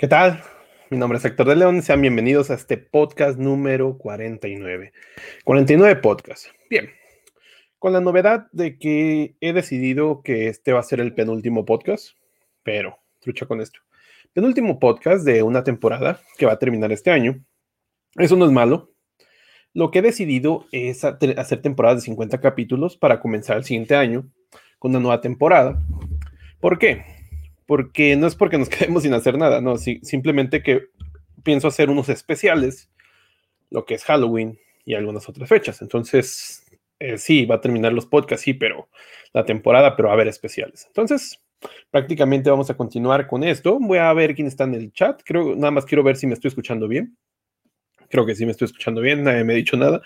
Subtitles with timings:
[0.00, 0.44] ¿Qué tal?
[0.90, 1.82] Mi nombre es Héctor de León.
[1.82, 4.92] Sean bienvenidos a este podcast número 49.
[5.42, 6.46] 49 podcast.
[6.70, 6.88] Bien.
[7.80, 12.10] Con la novedad de que he decidido que este va a ser el penúltimo podcast,
[12.62, 13.80] pero trucha con esto.
[14.32, 17.44] Penúltimo podcast de una temporada que va a terminar este año.
[18.14, 18.92] Eso no es malo.
[19.74, 24.30] Lo que he decidido es hacer temporadas de 50 capítulos para comenzar el siguiente año
[24.78, 25.82] con una nueva temporada.
[26.60, 27.17] ¿Por qué?
[27.68, 30.86] Porque no es porque nos quedemos sin hacer nada, no, simplemente que
[31.44, 32.90] pienso hacer unos especiales,
[33.68, 35.82] lo que es Halloween y algunas otras fechas.
[35.82, 36.64] Entonces,
[36.98, 38.88] eh, sí, va a terminar los podcasts, sí, pero
[39.34, 40.86] la temporada, pero va a haber especiales.
[40.86, 41.44] Entonces,
[41.90, 43.78] prácticamente vamos a continuar con esto.
[43.78, 45.20] Voy a ver quién está en el chat.
[45.22, 47.18] Creo, nada más quiero ver si me estoy escuchando bien.
[48.08, 50.00] Creo que sí me estoy escuchando bien, nadie me ha dicho nada.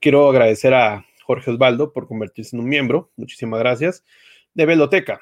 [0.00, 3.10] Quiero agradecer a Jorge Osvaldo por convertirse en un miembro.
[3.16, 4.04] Muchísimas gracias.
[4.54, 5.20] De Veloteca.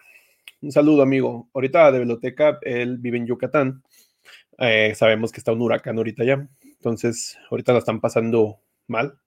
[0.63, 1.51] Un saludo, amigo.
[1.53, 3.83] Ahorita de Veloteca, él vive en Yucatán.
[4.59, 6.49] Eh, sabemos que está un huracán ahorita ya.
[6.63, 9.19] Entonces, ahorita la están pasando mal.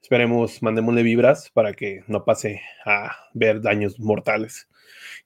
[0.00, 4.68] Esperemos, mandémosle vibras para que no pase a ver daños mortales.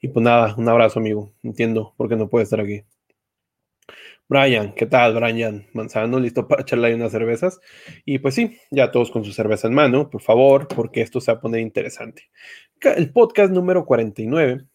[0.00, 1.32] Y pues nada, un abrazo, amigo.
[1.44, 2.82] Entiendo por qué no puede estar aquí.
[4.28, 5.66] Brian, ¿qué tal, Brian?
[5.72, 7.60] Manzano, listo para echarle unas cervezas.
[8.04, 11.32] Y pues sí, ya todos con su cerveza en mano, por favor, porque esto se
[11.32, 12.24] va a poner interesante.
[12.80, 14.66] El podcast número 49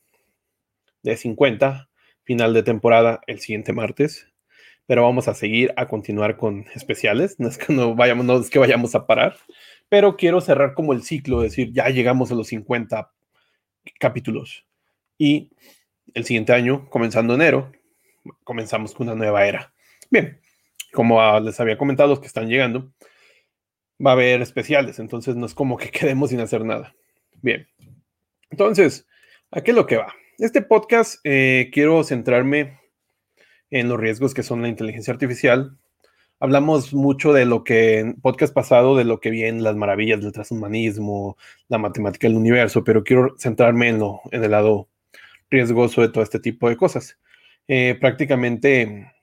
[1.04, 1.90] de 50,
[2.24, 4.28] final de temporada el siguiente martes.
[4.86, 7.40] Pero vamos a seguir a continuar con especiales.
[7.40, 9.38] No es que no vayamos, no es que vayamos a parar,
[9.88, 13.12] pero quiero cerrar como el ciclo, decir, ya llegamos a los 50
[14.00, 14.66] capítulos.
[15.18, 15.52] Y
[16.14, 17.72] el siguiente año, comenzando enero,
[18.44, 19.74] comenzamos con una nueva era.
[20.10, 20.40] Bien,
[20.92, 22.92] como les había comentado, los que están llegando,
[24.06, 26.96] va a haber especiales, entonces no es como que quedemos sin hacer nada.
[27.42, 27.68] Bien,
[28.50, 29.08] entonces,
[29.52, 30.14] ¿a qué es lo que va?
[30.40, 32.80] Este podcast eh, quiero centrarme
[33.70, 35.78] en los riesgos que son la inteligencia artificial.
[36.40, 40.32] Hablamos mucho de lo que en podcast pasado, de lo que viene las maravillas del
[40.32, 44.90] transhumanismo, la matemática del universo, pero quiero centrarme en, lo, en el lado
[45.52, 47.20] riesgoso de todo este tipo de cosas.
[47.68, 49.14] Eh, prácticamente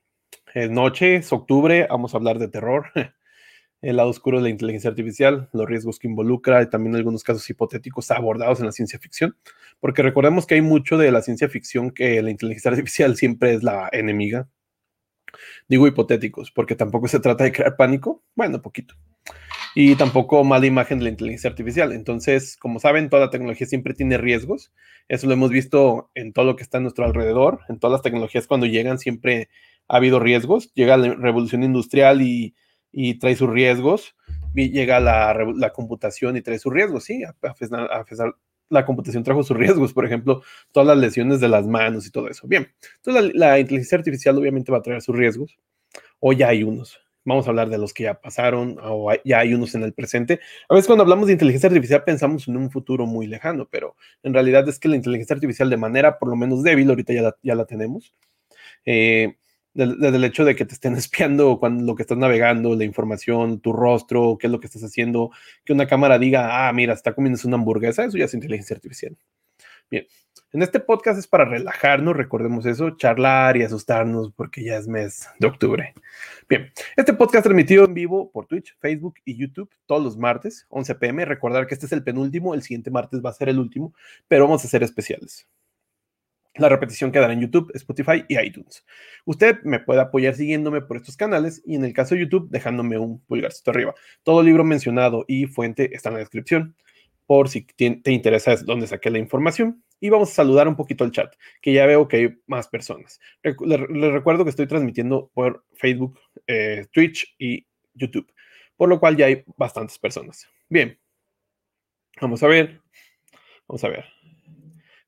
[0.54, 2.87] es noche, es octubre, vamos a hablar de terror.
[3.83, 7.49] el lado oscuro de la inteligencia artificial, los riesgos que involucra y también algunos casos
[7.49, 9.37] hipotéticos abordados en la ciencia ficción,
[9.81, 13.63] porque recordemos que hay mucho de la ciencia ficción que la inteligencia artificial siempre es
[13.63, 14.49] la enemiga.
[15.69, 18.95] Digo hipotéticos, porque tampoco se trata de crear pánico, bueno, poquito.
[19.75, 21.93] Y tampoco mala imagen de la inteligencia artificial.
[21.93, 24.73] Entonces, como saben, toda tecnología siempre tiene riesgos.
[25.09, 27.61] Eso lo hemos visto en todo lo que está a nuestro alrededor.
[27.69, 29.49] En todas las tecnologías cuando llegan siempre
[29.87, 30.75] ha habido riesgos.
[30.75, 32.57] Llega la revolución industrial y
[32.93, 34.15] y trae sus riesgos.
[34.55, 38.34] Llega la, la computación y trae sus riesgos, sí, a, pesar,
[38.71, 40.43] la computación trajo sus riesgos, por ejemplo,
[40.73, 42.47] todas las lesiones de las manos y todo eso.
[42.49, 45.59] Bien, entonces la, inteligencia artificial obviamente va a traer sus riesgos,
[46.19, 46.99] o ya hay unos.
[47.23, 50.41] Vamos a hablar de los que ya pasaron, o ya hay unos en el presente.
[50.69, 54.33] A veces cuando hablamos de inteligencia artificial pensamos en un futuro muy lejano, pero en
[54.33, 57.37] realidad es que la inteligencia artificial de manera por lo menos débil, ahorita ya la,
[57.43, 58.15] ya la tenemos,
[58.87, 59.37] eh,
[59.75, 63.60] desde el hecho de que te estén espiando cuando lo que estás navegando, la información,
[63.60, 65.31] tu rostro, qué es lo que estás haciendo,
[65.64, 69.16] que una cámara diga, ah, mira, está comiendo una hamburguesa, eso ya es inteligencia artificial.
[69.91, 70.06] Bien,
[70.53, 75.28] en este podcast es para relajarnos, recordemos eso, charlar y asustarnos porque ya es mes
[75.38, 75.94] de octubre.
[76.48, 80.97] Bien, este podcast transmitido en vivo por Twitch, Facebook y YouTube todos los martes, 11
[80.97, 81.25] pm.
[81.25, 83.94] Recordar que este es el penúltimo, el siguiente martes va a ser el último,
[84.26, 85.47] pero vamos a hacer especiales.
[86.60, 88.84] La repetición quedará en YouTube, Spotify y iTunes.
[89.25, 92.98] Usted me puede apoyar siguiéndome por estos canales y en el caso de YouTube dejándome
[92.98, 93.94] un pulgarcito arriba.
[94.22, 96.76] Todo libro mencionado y fuente está en la descripción
[97.25, 99.82] por si te interesa dónde saqué la información.
[100.00, 103.20] Y vamos a saludar un poquito al chat, que ya veo que hay más personas.
[103.43, 108.31] Les recuerdo que estoy transmitiendo por Facebook, eh, Twitch y YouTube,
[108.76, 110.47] por lo cual ya hay bastantes personas.
[110.69, 110.99] Bien,
[112.20, 112.81] vamos a ver.
[113.66, 114.19] Vamos a ver.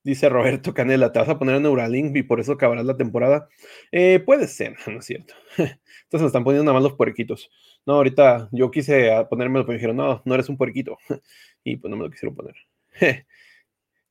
[0.05, 3.49] Dice Roberto Canela, ¿te vas a poner en Neuralink y por eso acabarás la temporada?
[3.93, 5.35] Eh, puede ser, no es cierto.
[5.57, 7.51] Entonces me están poniendo nada más los puerquitos.
[7.87, 10.99] No, ahorita yo quise ponérmelo, pero me dijeron, no, no eres un puerquito.
[11.65, 12.57] Y pues no me lo quisieron poner.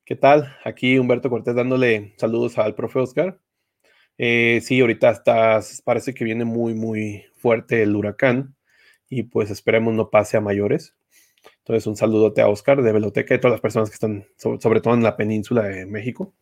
[0.05, 0.55] ¿Qué tal?
[0.63, 3.39] Aquí Humberto Cortés dándole saludos al profe Oscar.
[4.17, 8.55] Eh, sí, ahorita está, parece que viene muy, muy fuerte el huracán
[9.09, 10.95] y pues esperemos no pase a mayores.
[11.61, 14.93] Entonces, un saludote a Oscar de Veloteca y todas las personas que están, sobre, todo
[14.93, 16.33] en la península de México.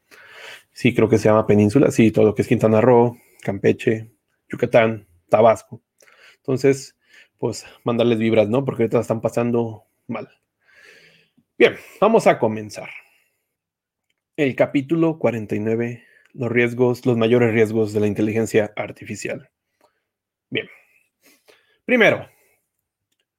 [0.71, 1.91] Sí, creo que se llama península.
[1.91, 4.11] Sí, todo lo que es Quintana Roo, Campeche,
[4.49, 5.81] Yucatán, Tabasco.
[6.37, 6.97] Entonces,
[7.37, 8.63] pues mandarles vibras, ¿no?
[8.63, 10.29] Porque ahorita están pasando mal.
[11.57, 12.89] Bien, vamos a comenzar.
[14.37, 19.49] El capítulo 49 los riesgos, los mayores riesgos de la inteligencia artificial.
[20.49, 20.67] Bien.
[21.85, 22.29] Primero,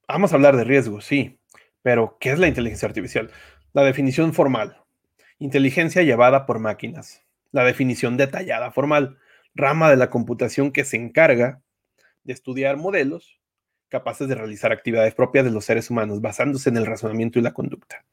[0.08, 1.39] vamos a hablar de riesgos, sí,
[1.82, 3.30] pero ¿qué es la inteligencia artificial?
[3.72, 4.76] La definición formal.
[5.38, 7.24] Inteligencia llevada por máquinas.
[7.52, 9.18] La definición detallada formal.
[9.54, 11.62] Rama de la computación que se encarga
[12.24, 13.40] de estudiar modelos
[13.90, 17.52] capaces de realizar actividades propias de los seres humanos, basándose en el razonamiento y la
[17.52, 18.04] conducta.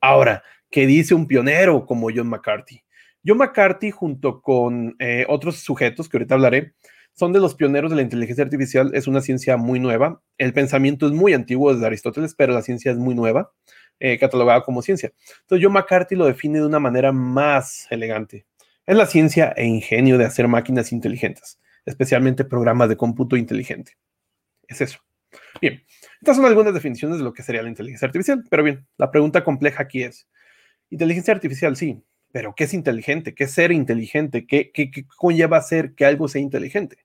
[0.00, 2.82] Ahora, ¿qué dice un pionero como John McCarthy?
[3.24, 6.74] John McCarthy, junto con eh, otros sujetos que ahorita hablaré,
[7.14, 8.90] son de los pioneros de la inteligencia artificial.
[8.94, 10.22] Es una ciencia muy nueva.
[10.38, 13.52] El pensamiento es muy antiguo desde Aristóteles, pero la ciencia es muy nueva,
[13.98, 15.12] eh, catalogada como ciencia.
[15.42, 18.46] Entonces, John McCarthy lo define de una manera más elegante.
[18.86, 23.96] Es la ciencia e ingenio de hacer máquinas inteligentes, especialmente programas de cómputo inteligente.
[24.66, 25.00] Es eso.
[25.60, 25.84] Bien,
[26.20, 28.42] estas son algunas definiciones de lo que sería la inteligencia artificial.
[28.48, 30.28] Pero bien, la pregunta compleja aquí es,
[30.90, 33.34] inteligencia artificial, sí, pero ¿qué es inteligente?
[33.34, 34.46] ¿Qué es ser inteligente?
[34.46, 36.98] ¿Qué, qué, qué conlleva ser que algo sea inteligente?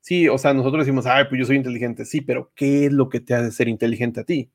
[0.00, 3.08] Sí, o sea, nosotros decimos, ay, pues yo soy inteligente, sí, pero ¿qué es lo
[3.08, 4.50] que te hace ser inteligente a ti?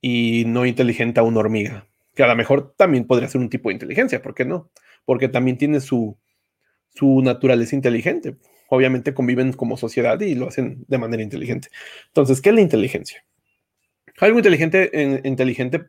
[0.00, 3.68] Y no inteligente a una hormiga, que a lo mejor también podría ser un tipo
[3.68, 4.70] de inteligencia, ¿por qué no?
[5.04, 6.18] Porque también tiene su,
[6.94, 8.36] su naturaleza inteligente.
[8.68, 11.68] Obviamente conviven como sociedad y lo hacen de manera inteligente.
[12.08, 13.24] Entonces, ¿qué es la inteligencia?
[14.18, 15.86] Algo inteligente, inteligente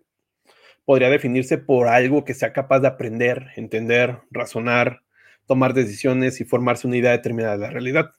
[0.86, 5.02] podría definirse por algo que sea capaz de aprender, entender, razonar,
[5.46, 8.12] tomar decisiones y formarse una idea determinada de la realidad.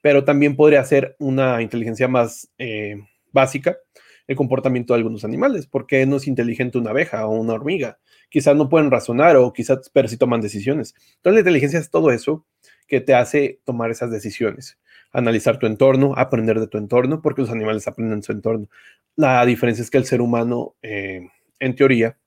[0.00, 2.96] Pero también podría ser una inteligencia más eh,
[3.32, 3.76] básica,
[4.26, 5.66] el comportamiento de algunos animales.
[5.66, 7.98] ¿Por qué no es inteligente una abeja o una hormiga?
[8.30, 10.94] Quizás no pueden razonar o quizás, pero sí toman decisiones.
[11.16, 12.46] Entonces la inteligencia es todo eso
[12.86, 14.78] que te hace tomar esas decisiones.
[15.12, 18.68] Analizar tu entorno, aprender de tu entorno, porque los animales aprenden su entorno.
[19.16, 20.74] La diferencia es que el ser humano...
[20.82, 21.28] Eh,
[21.64, 22.18] en teoría,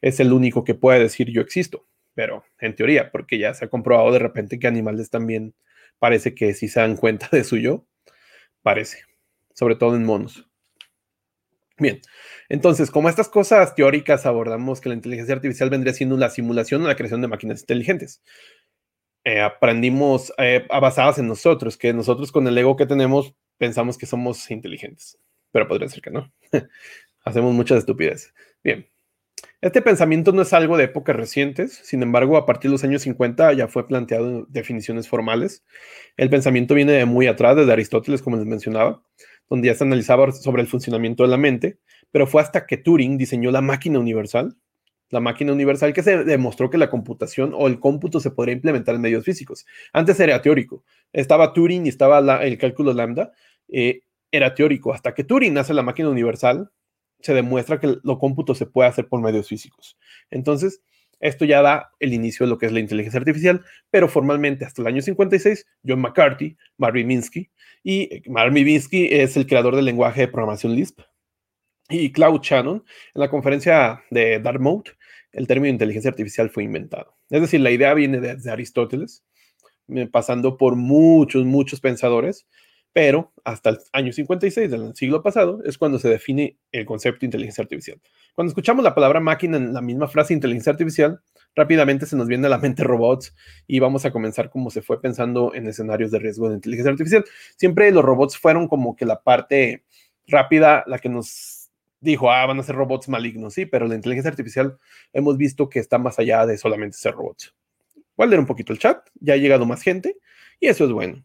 [0.00, 3.68] es el único que puede decir yo existo, pero en teoría, porque ya se ha
[3.68, 5.54] comprobado de repente que animales también
[5.98, 7.86] parece que si se dan cuenta de su yo,
[8.62, 9.04] parece,
[9.54, 10.46] sobre todo en monos.
[11.78, 12.00] Bien,
[12.50, 16.88] entonces, como estas cosas teóricas abordamos que la inteligencia artificial vendría siendo la simulación o
[16.88, 18.22] la creación de máquinas inteligentes.
[19.24, 24.06] Eh, aprendimos eh, basadas en nosotros, que nosotros con el ego que tenemos pensamos que
[24.06, 25.18] somos inteligentes,
[25.52, 26.32] pero podría ser que no.
[27.24, 28.32] Hacemos muchas estupideces.
[28.62, 28.86] Bien.
[29.62, 33.02] Este pensamiento no es algo de épocas recientes, sin embargo, a partir de los años
[33.02, 35.64] 50 ya fue planteado en definiciones formales.
[36.16, 39.02] El pensamiento viene de muy atrás, desde Aristóteles, como les mencionaba,
[39.50, 41.78] donde ya se analizaba sobre el funcionamiento de la mente,
[42.10, 44.56] pero fue hasta que Turing diseñó la máquina universal,
[45.10, 48.94] la máquina universal que se demostró que la computación o el cómputo se podría implementar
[48.94, 49.66] en medios físicos.
[49.92, 53.32] Antes era teórico, estaba Turing y estaba el cálculo lambda,
[53.68, 56.70] eh, era teórico, hasta que Turing hace la máquina universal,
[57.22, 59.98] se demuestra que lo cómputo se puede hacer por medios físicos.
[60.30, 60.82] Entonces,
[61.20, 64.80] esto ya da el inicio de lo que es la inteligencia artificial, pero formalmente hasta
[64.82, 67.50] el año 56, John McCarthy, Marvin Minsky,
[67.82, 71.00] y eh, Marvin Minsky es el creador del lenguaje de programación Lisp,
[71.90, 72.84] y Claude Shannon,
[73.14, 74.88] en la conferencia de Dartmouth,
[75.32, 77.16] el término inteligencia artificial fue inventado.
[77.28, 79.24] Es decir, la idea viene de Aristóteles,
[79.88, 82.46] eh, pasando por muchos, muchos pensadores,
[82.92, 87.26] pero hasta el año 56 del siglo pasado es cuando se define el concepto de
[87.26, 88.00] inteligencia artificial.
[88.34, 91.20] Cuando escuchamos la palabra máquina en la misma frase inteligencia artificial,
[91.54, 93.34] rápidamente se nos viene a la mente robots
[93.66, 97.24] y vamos a comenzar como se fue pensando en escenarios de riesgo de inteligencia artificial.
[97.56, 99.84] Siempre los robots fueron como que la parte
[100.26, 101.70] rápida, la que nos
[102.00, 104.78] dijo, ah, van a ser robots malignos, sí, pero la inteligencia artificial
[105.12, 107.54] hemos visto que está más allá de solamente ser robots.
[108.16, 110.16] Voy a leer un poquito el chat, ya ha llegado más gente
[110.58, 111.24] y eso es bueno.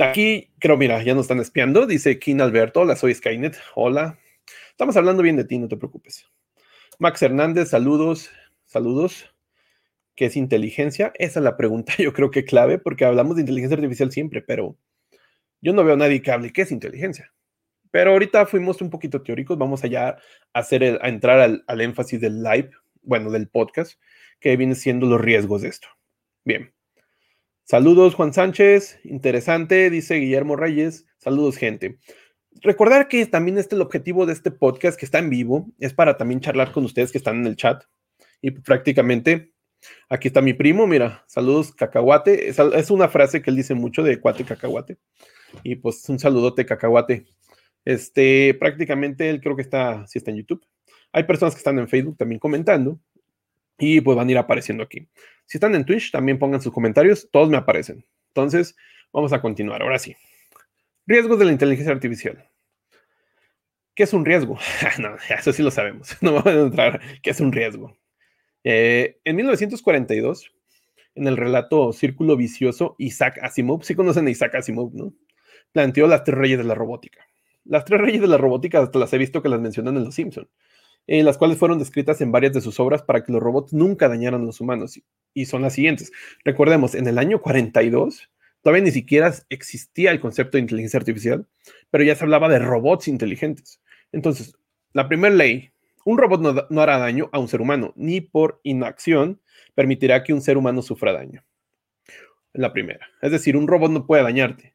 [0.00, 1.86] Aquí, creo, mira, ya nos están espiando.
[1.86, 3.56] Dice King Alberto, hola, soy Skynet.
[3.76, 4.18] Hola.
[4.70, 6.26] Estamos hablando bien de ti, no te preocupes.
[6.98, 8.30] Max Hernández, saludos,
[8.64, 9.32] saludos.
[10.16, 11.12] ¿Qué es inteligencia?
[11.16, 14.76] Esa es la pregunta, yo creo que clave, porque hablamos de inteligencia artificial siempre, pero
[15.60, 17.32] yo no veo a nadie que hable qué es inteligencia.
[17.92, 20.18] Pero ahorita fuimos un poquito teóricos, vamos allá a,
[20.58, 22.70] hacer a entrar al, al énfasis del live,
[23.02, 24.00] bueno, del podcast,
[24.40, 25.88] que viene siendo los riesgos de esto.
[26.44, 26.73] Bien.
[27.66, 29.00] Saludos, Juan Sánchez.
[29.04, 31.06] Interesante, dice Guillermo Reyes.
[31.16, 31.98] Saludos, gente.
[32.60, 36.18] Recordar que también este el objetivo de este podcast que está en vivo es para
[36.18, 37.82] también charlar con ustedes que están en el chat.
[38.42, 39.54] Y prácticamente,
[40.10, 42.50] aquí está mi primo, mira, saludos, cacahuate.
[42.50, 44.98] Es, una frase que él dice mucho de cuate cacahuate.
[45.62, 47.24] Y pues un saludote, cacahuate.
[47.86, 50.62] Este, prácticamente él creo que está, sí está en YouTube.
[51.12, 53.00] Hay personas que están en Facebook también comentando
[53.78, 55.08] y pues van a ir apareciendo aquí.
[55.46, 58.04] Si están en Twitch, también pongan sus comentarios, todos me aparecen.
[58.28, 58.76] Entonces,
[59.12, 59.82] vamos a continuar.
[59.82, 60.16] Ahora sí.
[61.06, 62.48] Riesgos de la inteligencia artificial.
[63.94, 64.58] ¿Qué es un riesgo?
[64.98, 66.16] no, eso sí lo sabemos.
[66.22, 67.00] No vamos a entrar.
[67.22, 67.96] ¿Qué es un riesgo?
[68.64, 70.50] Eh, en 1942
[71.14, 75.12] en el relato Círculo Vicioso, Isaac Asimov, sí conocen a Isaac Asimov, ¿no?
[75.72, 77.26] Planteó las tres reyes de la robótica.
[77.64, 80.14] Las tres reyes de la robótica hasta las he visto que las mencionan en Los
[80.14, 80.48] Simpson,
[81.06, 84.08] eh, las cuales fueron descritas en varias de sus obras para que los robots nunca
[84.08, 85.00] dañaran a los humanos.
[85.34, 86.12] Y son las siguientes.
[86.44, 88.30] Recordemos, en el año 42
[88.62, 91.46] todavía ni siquiera existía el concepto de inteligencia artificial,
[91.90, 93.82] pero ya se hablaba de robots inteligentes.
[94.10, 94.56] Entonces,
[94.94, 95.70] la primera ley,
[96.06, 99.40] un robot no, no hará daño a un ser humano, ni por inacción
[99.74, 101.44] permitirá que un ser humano sufra daño.
[102.54, 103.06] La primera.
[103.20, 104.73] Es decir, un robot no puede dañarte.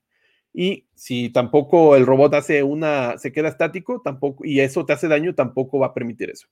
[0.53, 5.07] Y si tampoco el robot hace una, se queda estático, tampoco, y eso te hace
[5.07, 6.47] daño, tampoco va a permitir eso.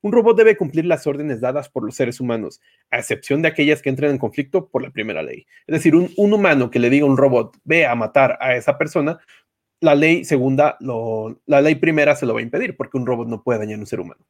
[0.00, 3.82] Un robot debe cumplir las órdenes dadas por los seres humanos, a excepción de aquellas
[3.82, 5.46] que entren en conflicto por la primera ley.
[5.66, 8.78] Es decir, un, humano que le diga a un robot, ve a matar a esa
[8.78, 9.18] persona,
[9.80, 10.76] la ley segunda,
[11.46, 13.80] la ley primera se lo va a impedir, porque un robot no puede dañar a
[13.80, 14.24] un ser humano.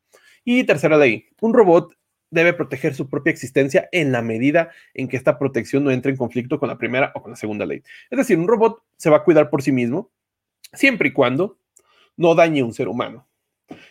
[0.45, 1.95] Y tercera ley, un robot
[2.33, 6.17] debe proteger su propia existencia en la medida en que esta protección no entre en
[6.17, 7.83] conflicto con la primera o con la segunda ley.
[8.11, 10.11] Es decir, un robot se va a cuidar por sí mismo
[10.73, 11.59] siempre y cuando
[12.17, 13.29] no dañe a un ser humano.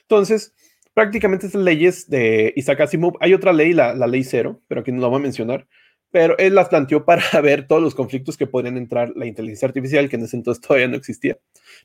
[0.02, 0.54] Entonces,
[0.94, 5.02] prácticamente estas leyes de Isaac Asimov, hay otra ley, la, ley cero, pero aquí no
[5.02, 5.68] la voy a mencionar,
[6.10, 10.10] pero él las planteó para ver todos los conflictos que podrían entrar la inteligencia artificial,
[10.10, 11.38] que en ese entonces todavía no existía.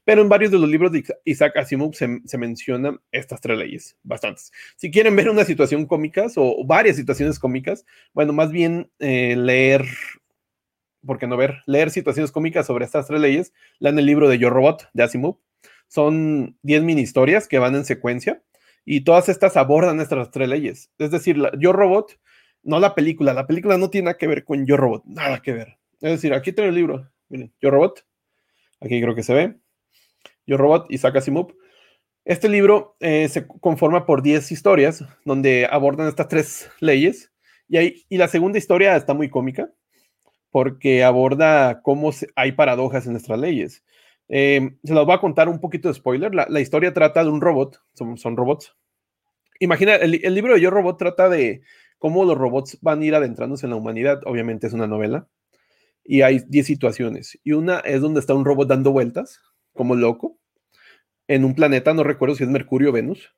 [0.05, 3.97] Pero en varios de los libros de Isaac Asimov se, se mencionan estas tres leyes,
[4.03, 4.53] bastantes.
[4.77, 9.85] Si quieren ver una situación cómicas o varias situaciones cómicas, bueno, más bien eh, leer,
[11.05, 11.59] ¿por qué no ver?
[11.67, 15.39] Leer situaciones cómicas sobre estas tres leyes, lean el libro de Yo Robot de Asimov.
[15.89, 18.43] Son 10 mini historias que van en secuencia
[18.85, 20.91] y todas estas abordan estas tres leyes.
[20.99, 22.19] Es decir, Yo Robot
[22.63, 23.33] no la película.
[23.33, 25.79] La película no tiene nada que ver con Yo Robot, nada que ver.
[26.01, 27.11] Es decir, aquí tengo el libro.
[27.29, 28.07] Miren, Yo Robot.
[28.81, 29.57] Aquí creo que se ve.
[30.47, 31.55] Yo Robot, Isaac Asimov.
[32.25, 37.33] Este libro eh, se conforma por 10 historias donde abordan estas tres leyes.
[37.69, 39.71] Y, hay, y la segunda historia está muy cómica
[40.51, 43.85] porque aborda cómo hay paradojas en nuestras leyes.
[44.29, 46.35] Eh, se los voy a contar un poquito de spoiler.
[46.35, 48.75] La, historia trata de un robot, son, son robots.
[49.61, 51.63] Imagina, el, el, libro de Yo Robot trata de
[51.99, 54.21] cómo los robots van a ir adentrándose en la humanidad.
[54.27, 55.29] Obviamente es una novela.
[56.05, 57.39] Y hay 10 situaciones.
[57.45, 59.41] Y una es donde está un robot dando vueltas,
[59.77, 60.39] como loco,
[61.29, 63.35] en un planeta, no recuerdo si es Mercurio o Venus,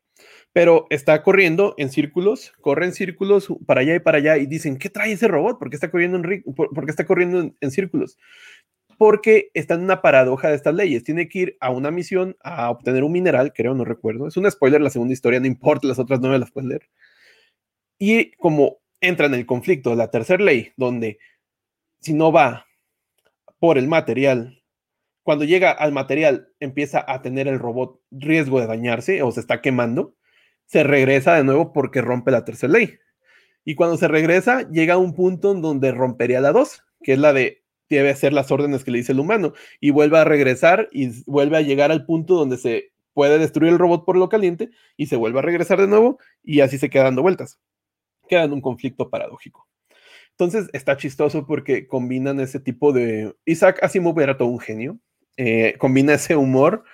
[0.52, 4.78] pero está corriendo en círculos, corre en círculos para allá y para allá y dicen,
[4.78, 5.58] ¿qué trae ese robot?
[5.58, 8.18] ¿Por qué está corriendo en, por, está corriendo en, círculos?
[8.96, 11.04] Porque está en una paradoja de estas leyes.
[11.04, 14.26] Tiene que ir a una misión a obtener un mineral, creo, no recuerdo.
[14.26, 16.88] Es un spoiler la segunda historia, no importa, las otras no me las pueden leer
[17.98, 21.18] y como entra en el conflicto la tercera ley, donde
[22.00, 22.66] si no va
[23.58, 24.57] por el material,
[25.28, 29.60] cuando llega al material empieza a tener el robot riesgo de dañarse o se está
[29.60, 30.14] quemando,
[30.64, 32.94] se regresa de nuevo porque rompe la tercera ley.
[33.62, 37.18] Y cuando se regresa, llega a un punto en donde rompería la dos, que es
[37.18, 40.88] la de debe hacer las órdenes que le dice el humano, y vuelve a regresar
[40.92, 44.70] y vuelve a llegar al punto donde se puede destruir el robot por lo caliente
[44.96, 47.60] y se vuelve a regresar de nuevo y así se queda dando vueltas
[48.28, 49.66] queda en un conflicto paradójico.
[50.30, 53.34] Entonces está chistoso porque combinan ese tipo de...
[53.44, 55.00] Isaac Asimov era todo un genio,
[55.38, 56.84] eh, combina ese humor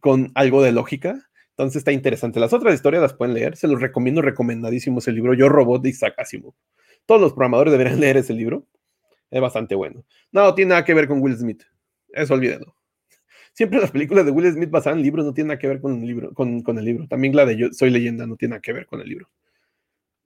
[0.00, 2.40] con algo de lógica, entonces está interesante.
[2.40, 5.90] Las otras historias las pueden leer, se los recomiendo, recomendadísimo ese libro, Yo Robot de
[5.90, 6.54] Isaac Asimov.
[7.06, 8.66] Todos los programadores deberían leer ese libro,
[9.30, 10.04] es bastante bueno.
[10.32, 11.62] No, tiene nada que ver con Will Smith,
[12.08, 12.76] eso olvídenlo.
[13.54, 16.00] Siempre las películas de Will Smith basadas en libros no tienen nada que ver con
[16.00, 17.06] el libro, con, el libro.
[17.06, 19.30] También la de Yo Soy Leyenda no tiene nada que ver con el libro.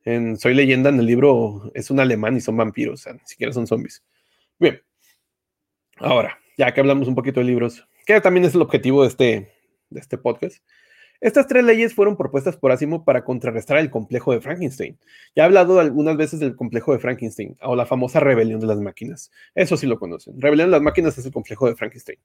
[0.06, 3.26] En Soy leyenda, en el libro, es un alemán y son vampiros, o sea, ni
[3.26, 4.04] siquiera son zombies.
[4.56, 4.80] Bien.
[5.96, 9.52] Ahora, ya que hablamos un poquito de libros, que también es el objetivo de este,
[9.90, 10.62] de este podcast.
[11.20, 14.98] Estas tres leyes fueron propuestas por Asimov para contrarrestar el complejo de Frankenstein.
[15.34, 18.78] Ya he hablado algunas veces del complejo de Frankenstein o la famosa rebelión de las
[18.78, 19.30] máquinas.
[19.54, 20.40] Eso sí lo conocen.
[20.40, 22.18] Rebelión de las máquinas es el complejo de Frankenstein.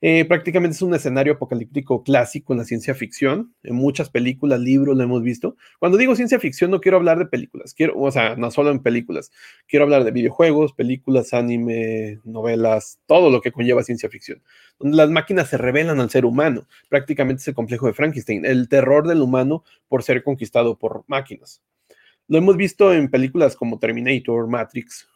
[0.00, 3.54] Eh, prácticamente es un escenario apocalíptico clásico en la ciencia ficción.
[3.62, 5.56] En muchas películas, libros lo hemos visto.
[5.78, 8.80] Cuando digo ciencia ficción no quiero hablar de películas, quiero, o sea, no solo en
[8.80, 9.30] películas.
[9.68, 14.42] Quiero hablar de videojuegos, películas, anime, novelas, todo lo que conlleva ciencia ficción.
[14.78, 16.66] Donde las máquinas se revelan al ser humano.
[16.88, 21.62] Prácticamente es el complejo de Frankenstein, el terror del humano por ser conquistado por máquinas.
[22.28, 25.06] Lo hemos visto en películas como Terminator, Matrix,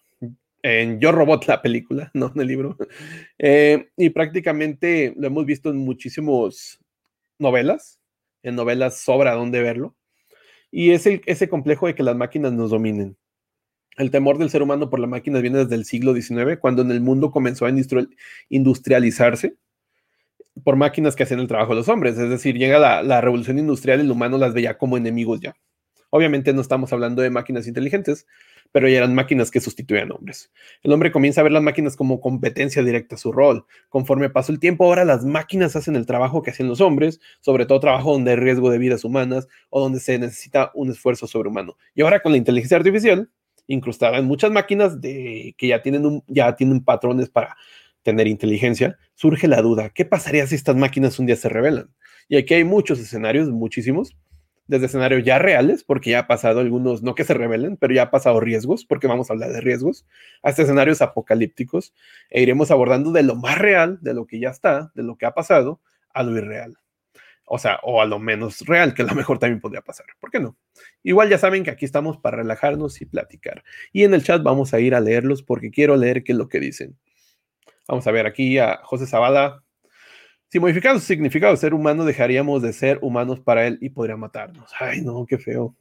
[0.66, 2.76] en Yo Robot, la película, no en el libro.
[3.38, 6.80] Eh, y prácticamente lo hemos visto en muchísimas
[7.38, 8.00] novelas.
[8.42, 9.94] En novelas sobra dónde verlo.
[10.70, 13.16] Y es ese complejo de que las máquinas nos dominen.
[13.96, 16.90] El temor del ser humano por las máquinas viene desde el siglo XIX, cuando en
[16.90, 17.72] el mundo comenzó a
[18.50, 19.56] industrializarse
[20.64, 22.18] por máquinas que hacían el trabajo de los hombres.
[22.18, 25.54] Es decir, llega la, la revolución industrial y el humano las veía como enemigos ya.
[26.10, 28.26] Obviamente no estamos hablando de máquinas inteligentes,
[28.72, 30.52] pero ya eran máquinas que sustituían hombres.
[30.82, 33.66] El hombre comienza a ver las máquinas como competencia directa a su rol.
[33.88, 37.66] Conforme pasó el tiempo, ahora las máquinas hacen el trabajo que hacen los hombres, sobre
[37.66, 41.76] todo trabajo donde hay riesgo de vidas humanas o donde se necesita un esfuerzo sobrehumano.
[41.94, 43.30] Y ahora con la inteligencia artificial,
[43.66, 47.56] incrustada en muchas máquinas de, que ya tienen, un, ya tienen patrones para
[48.02, 51.90] tener inteligencia, surge la duda, ¿qué pasaría si estas máquinas un día se revelan?
[52.28, 54.16] Y aquí hay muchos escenarios, muchísimos,
[54.66, 58.02] desde escenarios ya reales, porque ya ha pasado algunos, no que se revelen, pero ya
[58.02, 60.06] ha pasado riesgos, porque vamos a hablar de riesgos,
[60.42, 61.94] hasta escenarios apocalípticos,
[62.30, 65.26] e iremos abordando de lo más real, de lo que ya está, de lo que
[65.26, 65.80] ha pasado,
[66.12, 66.76] a lo irreal.
[67.48, 70.06] O sea, o a lo menos real, que a lo mejor también podría pasar.
[70.18, 70.56] ¿Por qué no?
[71.04, 73.62] Igual ya saben que aquí estamos para relajarnos y platicar.
[73.92, 76.48] Y en el chat vamos a ir a leerlos porque quiero leer qué es lo
[76.48, 76.98] que dicen.
[77.86, 79.62] Vamos a ver aquí a José Zavala,
[80.48, 84.16] si modificamos su significado de ser humano, dejaríamos de ser humanos para él y podría
[84.16, 84.70] matarnos.
[84.78, 85.74] Ay, no, qué feo.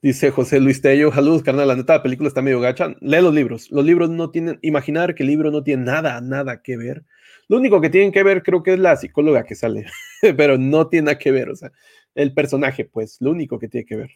[0.00, 2.88] Dice José Luis Tello, saludos, carnal, la neta, la película está medio gacha.
[3.00, 3.70] Lee los libros.
[3.70, 7.04] Los libros no tienen, imaginar que el libro no tiene nada, nada que ver.
[7.48, 9.86] Lo único que tienen que ver creo que es la psicóloga que sale,
[10.36, 11.70] pero no tiene nada que ver, o sea,
[12.14, 14.10] el personaje, pues, lo único que tiene que ver.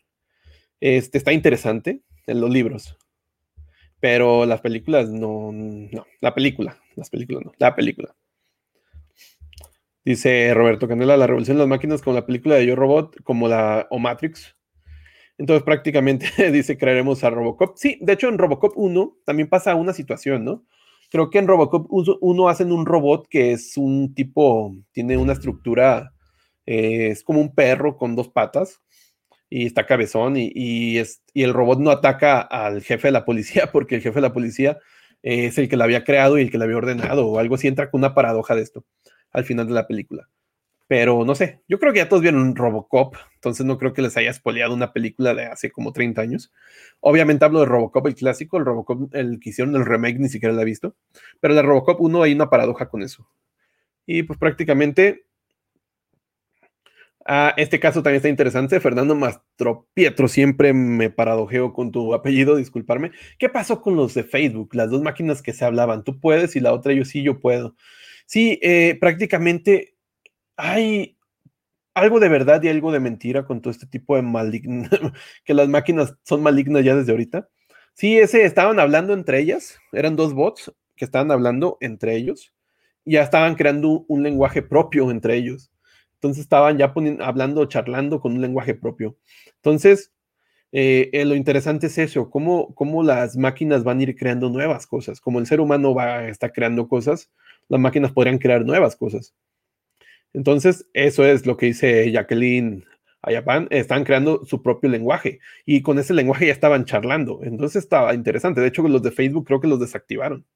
[0.81, 2.97] Este, está interesante en los libros,
[4.01, 8.15] pero las películas no, no, la película, las películas no, la película.
[10.07, 13.49] Dice Roberto Canela, la revolución de las máquinas como la película de Yo Robot, como
[13.49, 14.57] la o Matrix.
[15.37, 17.77] Entonces prácticamente dice crearemos a Robocop.
[17.77, 20.65] Sí, de hecho en Robocop 1 también pasa una situación, ¿no?
[21.11, 26.13] Creo que en Robocop 1 hacen un robot que es un tipo, tiene una estructura,
[26.67, 28.81] eh, es como un perro con dos patas
[29.51, 33.71] y está cabezón y, es, y el robot no ataca al jefe de la policía
[33.73, 34.79] porque el jefe de la policía
[35.23, 37.67] es el que la había creado y el que la había ordenado o algo así,
[37.67, 38.85] entra con una paradoja de esto
[39.33, 40.29] al final de la película.
[40.89, 44.17] Pero no sé, yo creo que ya todos vieron Robocop, entonces no creo que les
[44.17, 46.53] haya espoleado una película de hace como 30 años.
[47.01, 50.55] Obviamente hablo de Robocop el clásico, el Robocop el que hicieron el remake ni siquiera
[50.55, 50.95] lo he visto,
[51.41, 53.29] pero la Robocop 1 hay una paradoja con eso.
[54.07, 55.27] Y pues prácticamente
[57.29, 58.79] Ah, este caso también está interesante.
[58.79, 63.11] Fernando Mastro Pietro, siempre me paradojeo con tu apellido, disculparme.
[63.39, 64.75] ¿Qué pasó con los de Facebook?
[64.75, 66.05] Las dos máquinas que se hablaban.
[66.05, 67.75] Tú puedes y la otra yo sí, yo puedo.
[68.27, 69.95] Sí, eh, prácticamente
[70.57, 71.19] hay
[71.95, 74.89] algo de verdad y algo de mentira con todo este tipo de maligno,
[75.45, 77.49] que las máquinas son malignas ya desde ahorita.
[77.95, 82.55] Sí, ese estaban hablando entre ellas, eran dos bots que estaban hablando entre ellos,
[83.05, 85.73] y ya estaban creando un lenguaje propio entre ellos.
[86.15, 89.19] Entonces estaban ya hablando, charlando con un lenguaje propio.
[89.57, 90.13] Entonces,
[90.73, 94.87] eh, eh, lo interesante es eso, cómo, cómo las máquinas van a ir creando nuevas
[94.87, 95.21] cosas.
[95.21, 97.31] Como el ser humano va a estar creando cosas,
[97.69, 99.35] las máquinas podrían crear nuevas cosas.
[100.33, 102.85] Entonces, eso es lo que dice Jacqueline
[103.23, 107.41] Ayapan, están creando su propio lenguaje y con ese lenguaje ya estaban charlando.
[107.43, 108.61] Entonces estaba interesante.
[108.61, 110.47] De hecho, los de Facebook creo que los desactivaron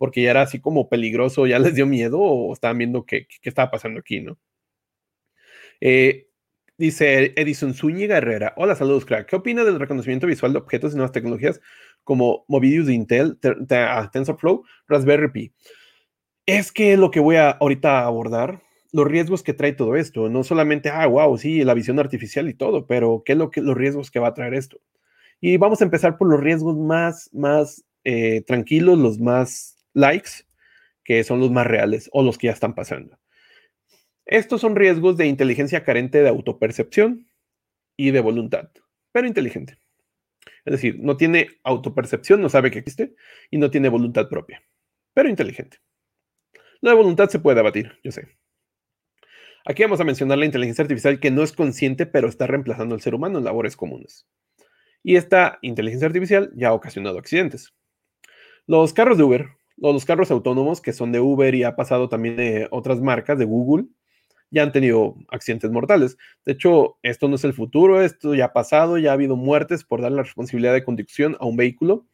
[0.00, 3.70] porque ya era así como peligroso, ya les dio miedo o estaban viendo qué, estaba
[3.70, 4.38] pasando aquí, ¿no?
[5.78, 6.30] Eh,
[6.78, 8.54] dice Edison Zúñiga Herrera.
[8.56, 9.28] Hola, saludos, crack.
[9.28, 11.60] ¿Qué opina del reconocimiento visual de objetos y nuevas tecnologías
[12.02, 13.38] como Movidius de Intel,
[13.72, 15.52] ah, TensorFlow, Raspberry Pi?
[16.46, 20.42] Es que lo que voy a ahorita abordar, los riesgos que trae todo esto, no
[20.42, 23.76] solamente, ah, wow, sí, la visión artificial y todo, pero ¿qué es lo que, los
[23.76, 24.80] riesgos que va a traer esto?
[25.40, 30.30] Y vamos a empezar por los riesgos más, más eh, tranquilos, los más likes,
[31.04, 33.18] que son los más reales o los que ya están pasando.
[34.26, 37.28] Estos son riesgos de inteligencia carente de autopercepción
[37.96, 38.70] y de voluntad,
[39.12, 39.78] pero inteligente.
[40.64, 43.14] Es decir, no tiene autopercepción, no sabe que existe
[43.50, 44.62] y no tiene voluntad propia,
[45.14, 45.78] pero inteligente.
[46.82, 48.28] La voluntad se puede abatir, yo sé.
[49.66, 53.02] Aquí vamos a mencionar la inteligencia artificial que no es consciente, pero está reemplazando al
[53.02, 54.26] ser humano en labores comunes.
[55.02, 57.74] Y esta inteligencia artificial ya ha ocasionado accidentes.
[58.66, 62.36] Los carros de Uber, los carros autónomos que son de Uber y ha pasado también
[62.36, 63.86] de otras marcas, de Google,
[64.50, 66.16] ya han tenido accidentes mortales.
[66.44, 69.84] De hecho, esto no es el futuro, esto ya ha pasado, ya ha habido muertes
[69.84, 72.06] por dar la responsabilidad de conducción a un vehículo.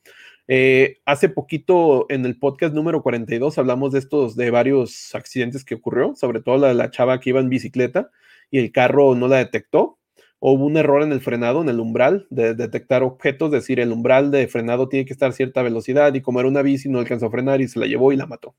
[0.49, 5.75] Eh, hace poquito en el podcast número 42 hablamos de estos, de varios accidentes que
[5.75, 8.11] ocurrió, sobre todo la la chava que iba en bicicleta
[8.51, 9.99] y el carro no la detectó.
[10.39, 13.91] Hubo un error en el frenado, en el umbral de detectar objetos, es decir, el
[13.91, 16.99] umbral de frenado tiene que estar a cierta velocidad y como era una bici no
[17.01, 18.55] alcanzó a frenar y se la llevó y la mató.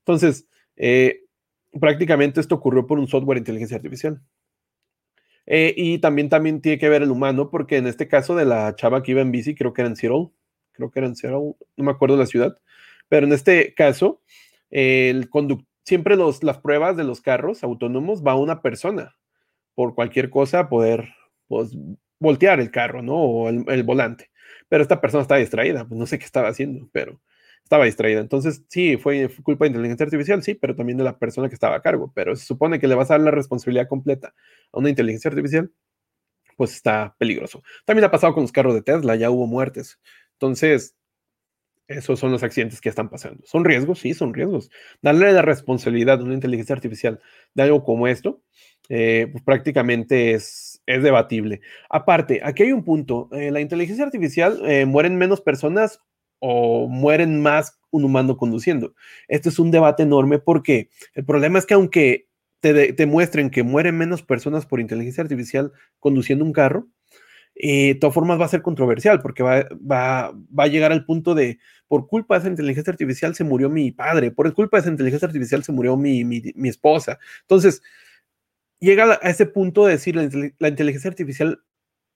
[0.00, 0.46] Entonces,
[0.76, 1.22] eh,
[1.80, 4.20] prácticamente esto ocurrió por un software de inteligencia artificial.
[5.46, 8.74] Eh, y también, también tiene que ver el humano, porque en este caso de la
[8.76, 10.30] chava que iba en bici, creo que era en Seattle,
[10.80, 12.56] creo que era en Seattle, no me acuerdo la ciudad,
[13.08, 14.20] pero en este caso,
[14.70, 15.28] el
[15.84, 19.16] siempre los, las pruebas de los carros autónomos va una persona
[19.74, 21.08] por cualquier cosa poder
[21.48, 21.76] pues,
[22.18, 23.16] voltear el carro, ¿no?
[23.16, 24.30] O el, volante.
[24.68, 27.20] Pero esta persona estaba distraída, pues no sé qué estaba haciendo, pero
[27.64, 28.20] estaba distraída.
[28.20, 31.76] Entonces, sí, fue, culpa de inteligencia artificial, sí, pero también de la persona que estaba
[31.76, 32.12] a cargo.
[32.14, 34.34] Pero se supone que le vas a dar la responsabilidad completa
[34.72, 35.72] a una inteligencia artificial,
[36.56, 37.62] pues está peligroso.
[37.84, 39.98] También ha pasado con los carros de Tesla, ya hubo muertes.
[40.40, 40.96] Entonces,
[41.86, 43.42] esos son los accidentes que están pasando.
[43.44, 43.98] ¿Son riesgos?
[43.98, 44.70] Sí, son riesgos.
[45.02, 47.20] Darle la responsabilidad a una inteligencia artificial
[47.52, 48.42] de algo como esto,
[48.88, 51.60] eh, pues prácticamente es, es debatible.
[51.90, 53.28] Aparte, aquí hay un punto.
[53.32, 56.00] Eh, la inteligencia artificial eh, mueren menos personas
[56.38, 58.94] o mueren más un humano conduciendo.
[59.28, 62.28] Esto es un debate enorme porque el problema es que aunque
[62.60, 66.86] te, te muestren que mueren menos personas por inteligencia artificial conduciendo un carro,
[67.62, 71.34] de todas formas va a ser controversial porque va, va, va, a llegar al punto
[71.34, 74.90] de, por culpa de esa inteligencia artificial se murió mi padre, por culpa de esa
[74.90, 77.18] inteligencia artificial se murió mi, mi, mi esposa.
[77.42, 77.82] Entonces,
[78.80, 81.62] llega a ese punto de decir, la, inteligencia artificial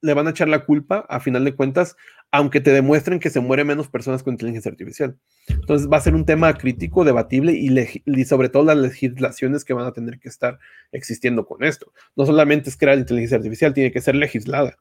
[0.01, 1.97] le van a echar la culpa, a final de cuentas,
[2.31, 5.17] aunque te demuestren que se mueren menos personas con inteligencia artificial.
[5.49, 9.73] Entonces va a ser un tema crítico, debatible y, y, sobre todo las legislaciones que
[9.73, 10.59] van a tener que estar
[10.93, 11.93] existiendo con esto.
[12.17, 14.77] No solamente es crear inteligencia artificial, tiene que ser legislada.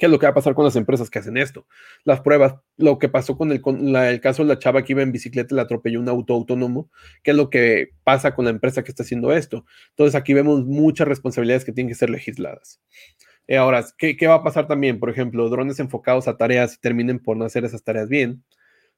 [0.00, 1.66] ¿Qué es lo que va a pasar con las empresas que hacen esto?
[2.04, 3.60] Las pruebas, lo que pasó con el,
[3.94, 6.90] el caso de la chava que iba en bicicleta y le atropelló un auto autónomo,
[7.22, 9.66] ¿qué es lo que pasa con la empresa que está haciendo esto?
[9.90, 12.80] Entonces aquí vemos muchas responsabilidades que tienen que ser legisladas.
[13.46, 14.98] Eh, ahora, ¿qué, ¿qué, va a pasar también?
[14.98, 18.42] Por ejemplo, drones enfocados a tareas y terminen por no hacer esas tareas bien.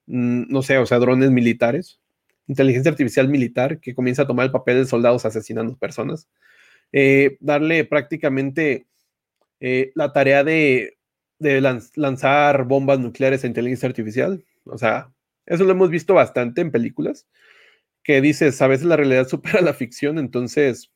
[0.06, 2.00] Mm, no sé, o sea, drones militares,
[2.46, 6.28] inteligencia artificial militar que comienza a tomar el papel de soldados asesinando personas.
[6.92, 8.86] Eh, darle prácticamente
[9.64, 10.98] eh, la tarea de,
[11.94, 14.44] lanzar bombas nucleares a inteligencia artificial.
[14.64, 15.12] O sea,
[15.46, 17.29] eso lo hemos visto bastante en películas,
[18.03, 20.90] que dices, a veces la realidad supera la ficción, entonces,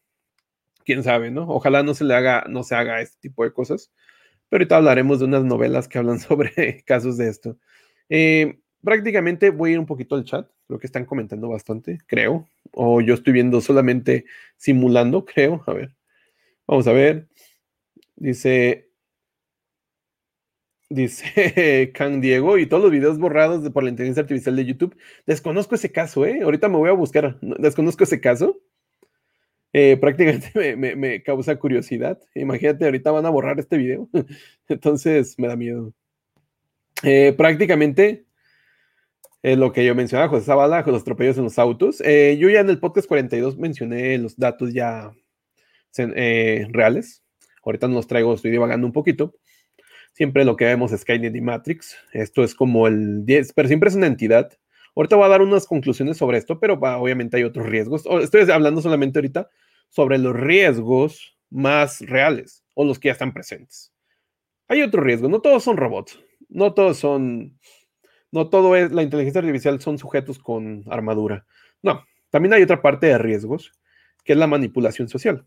[0.84, 1.48] quién sabe, ¿no?
[1.48, 3.92] Ojalá no se le haga, no se haga este tipo de cosas.
[4.48, 7.58] Pero ahorita hablaremos de unas novelas que hablan sobre casos de esto.
[8.08, 12.48] Eh, prácticamente voy a ir un poquito al chat, creo que están comentando bastante, creo,
[12.72, 14.24] o yo estoy viendo solamente
[14.56, 15.94] simulando, creo, a ver,
[16.66, 17.28] vamos a ver.
[18.16, 18.90] Dice,
[20.88, 24.96] dice Can Diego, y todos los videos borrados por la inteligencia artificial de YouTube.
[25.26, 26.40] Desconozco ese caso, ¿eh?
[26.42, 27.38] Ahorita me voy a buscar.
[27.40, 28.60] Desconozco ese caso.
[29.72, 32.18] Eh, prácticamente me, causa curiosidad.
[32.34, 34.08] Imagínate, ahorita van a borrar este video.
[34.68, 35.92] Entonces me da miedo.
[37.02, 38.24] Eh, prácticamente
[39.42, 41.98] eh, lo que yo mencionaba, José Zavala, los atropellos en los autos.
[41.98, 45.12] yo ya en el podcast 42 mencioné los datos ya
[45.94, 47.25] reales
[47.66, 49.34] Ahorita no los traigo, estoy divagando un poquito.
[50.12, 51.96] Siempre lo que vemos es Skynet y Matrix.
[52.12, 54.50] Esto es como el 10, pero siempre es una entidad.
[54.94, 58.06] Ahorita voy a dar unas conclusiones sobre esto, pero obviamente hay otros riesgos.
[58.22, 59.50] Estoy hablando solamente ahorita
[59.90, 63.92] sobre los riesgos más reales o los que ya están presentes.
[64.68, 67.58] Hay otro riesgo, no todos son robots, no todos son,
[68.32, 71.46] no todo es, la inteligencia artificial son sujetos con armadura.
[71.82, 73.72] No, también hay otra parte de riesgos,
[74.24, 75.46] que es la manipulación social.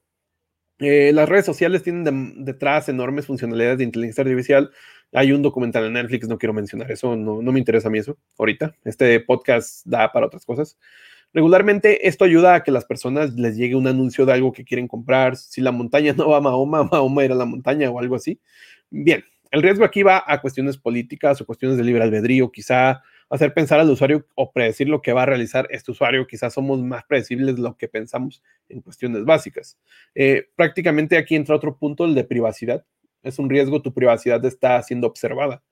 [0.80, 4.72] Eh, las redes sociales tienen detrás enormes funcionalidades de inteligencia artificial.
[5.12, 8.00] Hay un documental en Netflix, no quiero mencionar eso, no, no me interesa a mí
[8.00, 8.76] eso ahorita.
[8.86, 10.78] Este podcast da para otras cosas.
[11.34, 14.88] Regularmente esto ayuda a que las personas les llegue un anuncio de algo que quieren
[14.88, 15.36] comprar.
[15.36, 18.40] Si la montaña no va a Mahoma, Mahoma ir a la montaña o algo así.
[18.90, 23.54] Bien, el riesgo aquí va a cuestiones políticas o cuestiones de libre albedrío, quizá hacer
[23.54, 26.28] pensar al usuario o predecir lo que va a realizar este usuario.
[26.28, 29.78] Quizás somos más predecibles de lo que pensamos en cuestiones básicas.
[30.16, 32.86] Eh, prácticamente aquí entra otro punto, el de privacidad.
[33.22, 35.64] Es un riesgo, tu privacidad está siendo observada.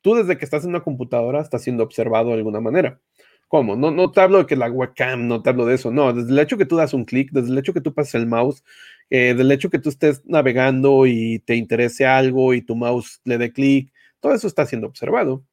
[0.00, 3.00] Tú desde que estás en una computadora estás siendo observado de alguna manera.
[3.48, 3.76] ¿Cómo?
[3.76, 6.30] No, no te hablo de que la webcam, no te hablo de eso, no, desde
[6.32, 8.64] el hecho que tú das un clic, desde el hecho que tú pasas el mouse,
[9.10, 13.36] eh, del hecho que tú estés navegando y te interese algo y tu mouse le
[13.36, 15.44] dé clic, todo eso está siendo observado.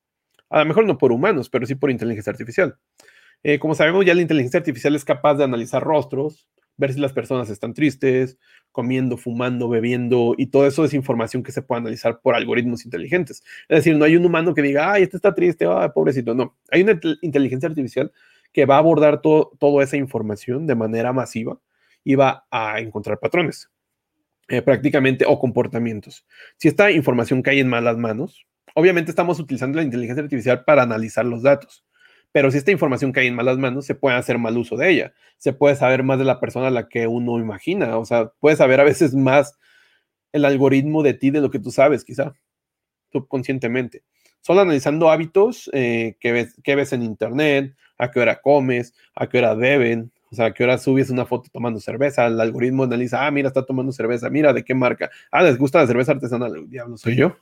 [0.50, 2.78] A lo mejor no por humanos, pero sí por inteligencia artificial.
[3.44, 7.14] Eh, como sabemos, ya la inteligencia artificial es capaz de analizar rostros, ver si las
[7.14, 8.38] personas están tristes,
[8.72, 13.44] comiendo, fumando, bebiendo, y todo eso es información que se puede analizar por algoritmos inteligentes.
[13.68, 16.34] Es decir, no hay un humano que diga, ay, este está triste, ay, pobrecito.
[16.34, 18.12] No, hay una inteligencia artificial
[18.54, 21.60] que va a abordar toda esa información de manera masiva
[22.04, 23.70] y va a encontrar patrones,
[24.48, 26.26] eh, prácticamente, o comportamientos.
[26.58, 31.26] Si esta información cae en malas manos, Obviamente estamos utilizando la inteligencia artificial para analizar
[31.26, 31.84] los datos,
[32.32, 35.14] pero si esta información cae en malas manos, se puede hacer mal uso de ella.
[35.38, 38.60] Se puede saber más de la persona a la que uno imagina, o sea, puedes
[38.60, 39.58] saber a veces más
[40.32, 42.34] el algoritmo de ti de lo que tú sabes, quizá,
[43.12, 44.04] subconscientemente.
[44.42, 49.28] Solo analizando hábitos eh, que, ves, que ves en internet, a qué hora comes, a
[49.28, 53.26] qué hora beben, O sea, que ahora subes una foto tomando cerveza, el algoritmo analiza,
[53.26, 55.10] ah, mira, está tomando cerveza, mira, ¿de qué marca?
[55.32, 57.36] Ah, les gusta la cerveza artesanal, diablo soy yo.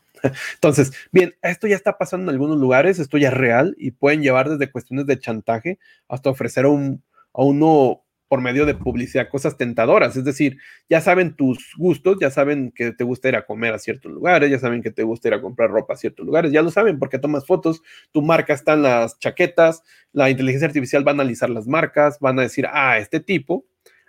[0.55, 4.21] Entonces, bien, esto ya está pasando en algunos lugares, esto ya es real y pueden
[4.21, 7.03] llevar desde cuestiones de chantaje hasta ofrecer a, un,
[7.33, 10.15] uno por medio de publicidad cosas tentadoras.
[10.17, 10.57] Es decir,
[10.89, 14.51] ya saben tus gustos, ya saben que te gusta ir a comer a ciertos lugares,
[14.51, 16.99] ya saben que te gusta ir a comprar ropa a ciertos lugares, ya lo saben
[16.99, 21.49] porque tomas fotos, tu marca está en las chaquetas, la inteligencia artificial va a analizar
[21.49, 23.65] las marcas, van a decir, ah, este tipo,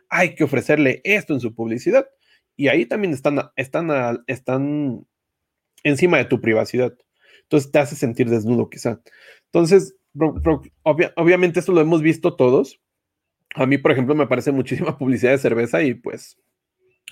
[0.08, 2.08] hay que ofrecerle esto en su publicidad.
[2.56, 5.06] Y ahí también están, están, están
[5.84, 6.96] encima de tu privacidad.
[7.42, 9.00] Entonces te hace sentir desnudo quizá.
[9.46, 9.96] Entonces,
[10.82, 12.80] obviamente esto lo hemos visto todos
[13.54, 16.38] a mí, por ejemplo, me parece muchísima publicidad de cerveza y pues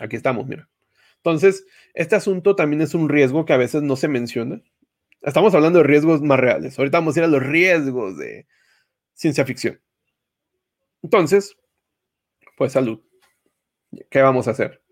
[0.01, 0.69] aquí estamos, mira.
[1.17, 4.63] Entonces, este asunto también es un riesgo que a veces no se menciona.
[5.23, 6.79] Estamos hablando de riesgos más reales.
[6.79, 8.47] Ahorita vamos a ir a los riesgos de
[9.15, 9.81] ciencia ficción.
[11.03, 11.57] Entonces,
[12.57, 13.03] pues salud.
[14.11, 14.83] ¿Qué vamos a hacer?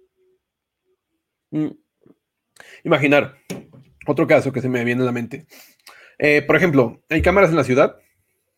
[1.50, 1.68] Mm.
[2.84, 3.38] Imaginar
[4.06, 5.46] otro caso que se me viene a la mente.
[6.18, 7.96] Eh, por ejemplo, hay cámaras en la ciudad,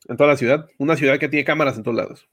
[0.09, 2.29] en toda la ciudad, una ciudad que tiene cámaras en todos lados.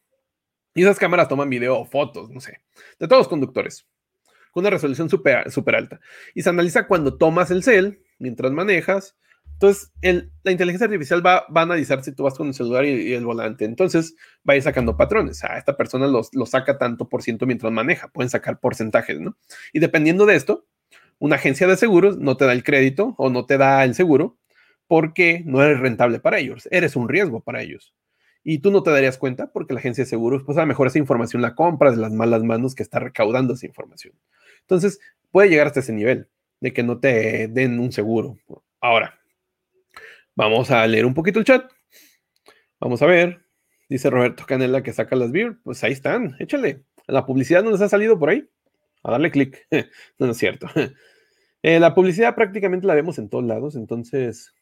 [0.74, 2.62] Y esas cámaras toman video o fotos, no sé,
[3.00, 3.86] de todos los conductores,
[4.52, 6.00] con una resolución súper super alta.
[6.34, 9.16] Y se analiza cuando tomas el cel, mientras manejas.
[9.54, 13.24] Entonces, la inteligencia artificial va, a analizar si tú vas con el celular y, el
[13.24, 13.66] volante.
[13.66, 14.16] Entonces,
[14.50, 15.44] va a ir sacando patrones.
[15.44, 18.08] A esta persona lo saca tanto por ciento mientras maneja.
[18.08, 19.38] Pueden sacar porcentajes, ¿no?
[19.72, 20.66] Y dependiendo de esto,
[21.20, 24.38] una agencia de seguros no te da el crédito o no te da el seguro
[24.88, 26.68] porque no eres rentable para ellos.
[26.72, 27.94] Eres un riesgo para ellos
[28.44, 30.88] y tú no te darías cuenta porque la agencia de seguros, pues a lo mejor
[30.88, 34.14] esa información la compra de las malas manos que está recaudando esa información.
[34.62, 35.00] Entonces,
[35.32, 36.28] puede llegar hasta ese nivel
[36.60, 38.38] de que no te den un seguro.
[38.82, 39.20] Ahora,
[40.36, 41.72] vamos a leer un poquito el chat.
[42.80, 43.46] Vamos a ver.
[43.90, 45.58] Dice Roberto Canela que saca las beer.
[45.64, 46.84] Pues ahí están, échale.
[47.08, 48.50] La publicidad no les ha salido por ahí.
[49.04, 49.68] A darle clic.
[50.20, 50.68] no, es cierto.
[51.66, 54.54] Eh, la publicidad prácticamente la vemos en todos lados, entonces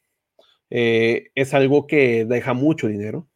[0.70, 3.28] eh, es algo que deja mucho dinero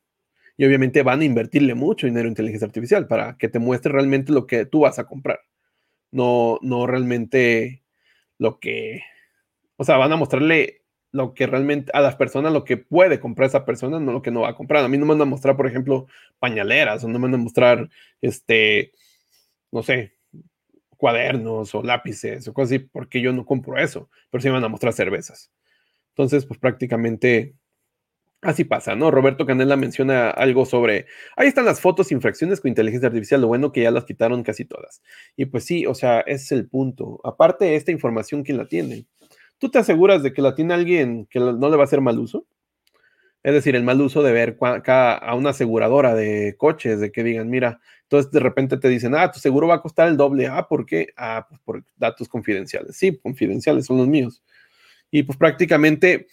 [0.56, 4.32] y obviamente van a invertirle mucho dinero en inteligencia artificial para que te muestre realmente
[4.32, 5.40] lo que tú vas a comprar.
[6.12, 7.82] No, no realmente
[8.38, 9.02] lo que,
[9.76, 13.48] o sea, van a mostrarle lo que realmente a las personas lo que puede comprar
[13.48, 14.84] esa persona, no lo que no va a comprar.
[14.84, 16.06] A mí no me van a mostrar, por ejemplo,
[16.38, 17.88] pañaleras o no me van a mostrar,
[18.20, 18.92] este,
[19.72, 20.15] no sé,
[20.96, 24.64] cuadernos o lápices o cosas así, porque yo no compro eso, pero sí me van
[24.64, 25.50] a mostrar cervezas.
[26.10, 27.54] Entonces, pues prácticamente
[28.42, 29.10] Así pasa, ¿no?
[29.10, 31.06] Roberto Canela menciona algo sobre,
[31.36, 34.64] ahí están las fotos, infracciones con inteligencia artificial, lo bueno que ya las quitaron casi
[34.64, 35.02] todas.
[35.36, 37.18] Y pues sí, o sea, ese es el punto.
[37.24, 39.06] Aparte, esta información, ¿quién la tiene?
[39.58, 42.18] ¿Tú te aseguras de que la tiene alguien que no le va a hacer mal
[42.18, 42.46] uso?
[43.46, 47.48] Es decir, el mal uso de ver a una aseguradora de coches, de que digan,
[47.48, 50.48] mira, entonces de repente te dicen, ah, tu seguro va a costar el doble.
[50.48, 51.10] Ah, ¿por qué?
[51.16, 52.96] Ah, pues por datos confidenciales.
[52.96, 54.42] Sí, confidenciales son los míos.
[55.12, 56.26] Y pues prácticamente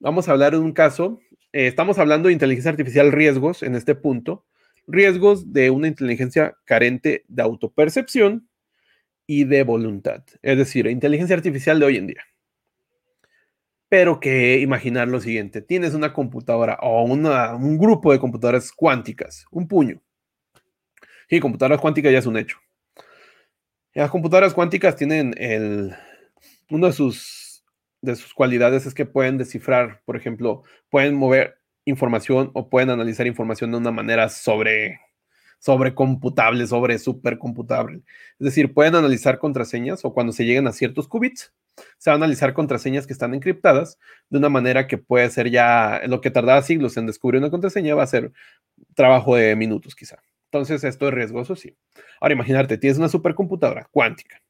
[0.00, 1.20] vamos a hablar de un caso
[1.52, 4.44] eh, estamos hablando de inteligencia artificial riesgos en este punto,
[4.86, 8.48] riesgos de una inteligencia carente de autopercepción
[9.26, 12.24] y de voluntad, es decir, inteligencia artificial de hoy en día.
[13.90, 19.68] Pero que imaginar lo siguiente, tienes una computadora o un grupo de computadoras cuánticas, un
[19.68, 20.00] puño.
[21.28, 22.56] Y computadoras cuánticas ya es un hecho.
[23.92, 25.94] Las computadoras cuánticas tienen el,
[26.70, 27.50] uno de sus
[28.02, 33.26] de sus cualidades es que pueden descifrar, por ejemplo, pueden mover información o pueden analizar
[33.26, 35.00] información de una manera sobre
[35.94, 38.02] computable, sobre supercomputable.
[38.38, 41.52] Es decir, pueden analizar contraseñas o cuando se lleguen a ciertos qubits,
[41.98, 46.00] se van a analizar contraseñas que están encriptadas de una manera que puede ser ya
[46.06, 48.32] lo que tardaba siglos en descubrir una contraseña, va a ser
[48.94, 50.22] trabajo de minutos quizá.
[50.46, 51.76] Entonces, esto es riesgoso, sí.
[52.20, 54.42] Ahora, imagínate, tienes una supercomputadora cuántica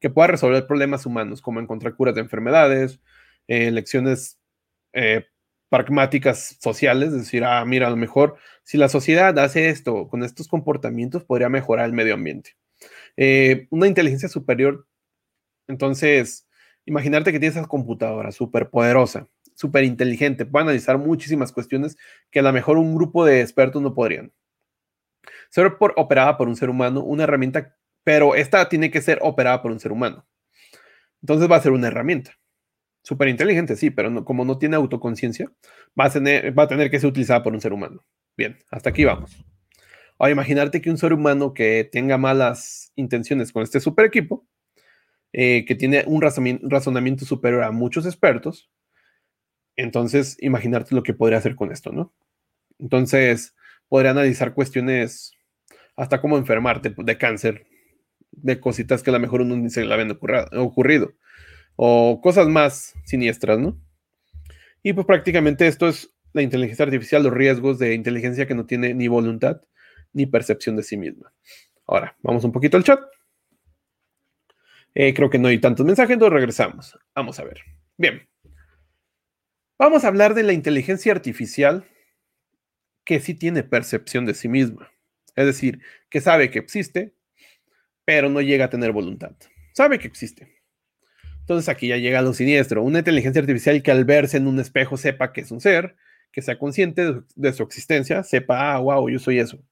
[0.00, 3.00] que pueda resolver problemas humanos, como encontrar curas de enfermedades,
[3.46, 4.38] eh, lecciones
[4.92, 5.26] eh,
[5.68, 10.22] pragmáticas sociales, es decir, ah, mira, a lo mejor si la sociedad hace esto con
[10.22, 12.56] estos comportamientos, podría mejorar el medio ambiente.
[13.16, 14.86] Eh, una inteligencia superior,
[15.68, 16.45] entonces,
[16.86, 21.96] imaginarte que tienes esa computadora súper poderosa, súper inteligente, puede analizar muchísimas cuestiones
[22.30, 24.32] que a lo mejor un grupo de expertos no podrían.
[25.50, 29.72] Ser operada por un ser humano, una herramienta pero esta tiene que ser operada por
[29.72, 30.24] un ser humano.
[31.22, 32.38] Entonces va a ser una herramienta.
[33.02, 35.50] Súper inteligente, sí, pero como no tiene autoconciencia,
[35.98, 38.04] va, a tener, va a tener que ser utilizada por un ser humano.
[38.36, 39.44] Bien, hasta aquí vamos.
[40.18, 44.46] Ahora, imaginarte que un ser humano que tenga malas intenciones con este super equipo,
[45.38, 48.70] eh, que tiene un razonamiento superior a muchos expertos,
[49.76, 52.14] entonces imaginarte lo que podría hacer con esto, ¿no?
[52.78, 53.54] Entonces,
[53.86, 55.32] podría analizar cuestiones
[55.94, 57.66] hasta cómo enfermarte de cáncer,
[58.30, 60.18] de cositas que a lo mejor uno ni se le habían
[60.56, 61.12] ocurrido,
[61.76, 63.78] o cosas más siniestras, ¿no?
[64.82, 68.94] Y pues prácticamente esto es la inteligencia artificial, los riesgos de inteligencia que no tiene
[68.94, 69.60] ni voluntad
[70.14, 71.34] ni percepción de sí misma.
[71.86, 73.00] Ahora, vamos un poquito al chat.
[74.98, 76.98] Eh, creo que no hay tantos mensajes, entonces regresamos.
[77.14, 77.60] Vamos a ver.
[77.98, 78.26] Bien.
[79.78, 81.84] Vamos a hablar de la inteligencia artificial
[83.04, 84.90] que sí tiene percepción de sí misma.
[85.34, 87.14] Es decir, que sabe que existe,
[88.06, 89.36] pero no llega a tener voluntad.
[89.74, 90.62] Sabe que existe.
[91.40, 92.82] Entonces aquí ya llega lo siniestro.
[92.82, 95.94] Una inteligencia artificial que al verse en un espejo sepa que es un ser,
[96.32, 99.62] que sea consciente de, su existencia, sepa, ah, wow, yo soy eso.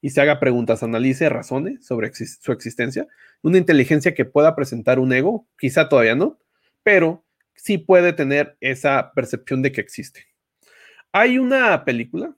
[0.00, 3.06] Y se haga preguntas, analice, razone sobre su existencia.
[3.44, 6.38] Una inteligencia que pueda presentar un ego, quizá todavía no,
[6.82, 10.26] pero sí puede tener esa percepción de que existe.
[11.12, 12.34] Hay una película,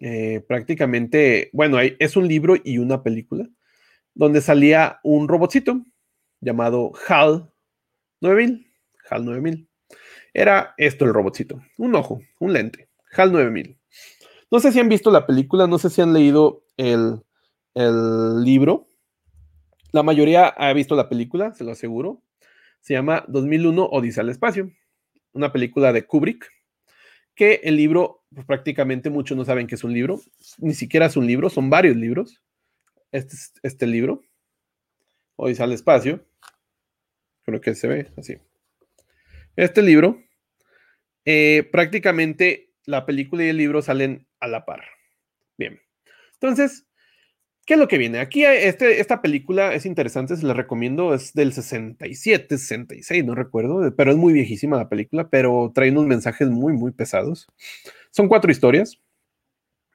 [0.00, 3.48] eh, prácticamente, bueno, es un libro y una película,
[4.14, 5.86] donde salía un robotcito
[6.40, 7.48] llamado HAL
[8.20, 8.66] 9000.
[9.08, 9.68] HAL 9000.
[10.34, 13.78] Era esto el robotcito, un ojo, un lente, HAL 9000.
[14.50, 17.20] No sé si han visto la película, no sé si han leído el,
[17.74, 18.88] el libro.
[19.92, 22.22] La mayoría ha visto la película, se lo aseguro.
[22.80, 24.72] Se llama 2001 Odisea al Espacio,
[25.32, 26.50] una película de Kubrick,
[27.34, 30.20] que el libro, pues, prácticamente muchos no saben que es un libro,
[30.58, 32.42] ni siquiera es un libro, son varios libros.
[33.12, 34.22] Este, este libro,
[35.36, 36.26] Odisea al Espacio,
[37.44, 38.38] creo que se ve así.
[39.56, 40.22] Este libro,
[41.26, 44.82] eh, prácticamente la película y el libro salen a la par.
[45.58, 45.80] Bien,
[46.32, 46.86] entonces,
[47.64, 48.18] ¿Qué es lo que viene?
[48.18, 53.94] Aquí este, esta película es interesante, se la recomiendo, es del 67, 66, no recuerdo,
[53.94, 57.46] pero es muy viejísima la película, pero trae unos mensajes muy, muy pesados.
[58.10, 59.00] Son cuatro historias